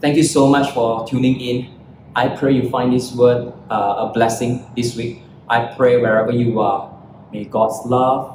Thank 0.00 0.16
you 0.16 0.24
so 0.24 0.48
much 0.48 0.72
for 0.74 1.06
tuning 1.06 1.40
in. 1.40 1.74
I 2.16 2.28
pray 2.28 2.52
you 2.52 2.68
find 2.70 2.92
this 2.92 3.14
word 3.14 3.52
uh, 3.70 4.08
a 4.08 4.12
blessing 4.14 4.66
this 4.76 4.96
week. 4.96 5.22
I 5.48 5.74
pray 5.76 6.00
wherever 6.00 6.32
you 6.32 6.60
are, 6.60 6.92
may 7.32 7.44
God's 7.44 7.86
love 7.86 8.34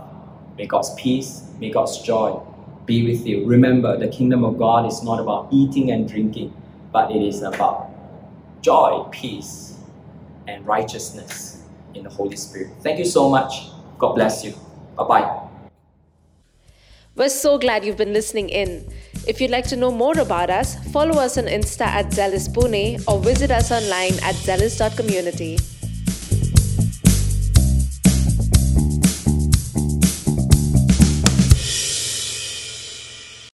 May 0.58 0.68
God's 0.68 0.94
peace, 0.96 1.46
may 1.60 1.72
God's 1.72 2.00
joy 2.02 2.38
be 2.86 3.08
with 3.08 3.26
you. 3.26 3.46
Remember, 3.46 3.98
the 3.98 4.10
kingdom 4.10 4.44
of 4.44 4.58
God 4.58 4.86
is 4.86 5.02
not 5.04 5.20
about 5.22 5.48
eating 5.52 5.92
and 5.92 6.08
drinking, 6.08 6.54
but 6.92 7.12
it 7.12 7.24
is 7.24 7.44
about 7.44 7.90
joy, 8.62 9.08
peace, 9.10 9.78
and 10.50 10.66
righteousness 10.68 11.64
in 11.94 12.04
the 12.04 12.10
Holy 12.10 12.36
Spirit. 12.36 12.72
Thank 12.82 13.00
you 13.00 13.06
so 13.06 13.30
much. 13.30 13.70
God 14.00 14.16
bless 14.16 14.44
you. 14.44 14.54
Bye 14.98 15.04
bye. 15.04 15.50
We're 17.16 17.30
so 17.30 17.58
glad 17.58 17.84
you've 17.84 17.98
been 17.98 18.14
listening 18.14 18.48
in. 18.48 18.88
If 19.28 19.42
you'd 19.42 19.52
like 19.52 19.68
to 19.68 19.76
know 19.76 19.92
more 19.92 20.18
about 20.18 20.50
us, 20.50 20.76
follow 20.92 21.20
us 21.20 21.38
on 21.38 21.46
Insta 21.46 21.82
at 21.86 22.14
Zealous 22.14 22.48
Pune 22.48 23.04
or 23.08 23.20
visit 23.20 23.52
us 23.52 23.72
online 23.72 24.14
at 24.24 24.36
zealous.community. 24.36 25.58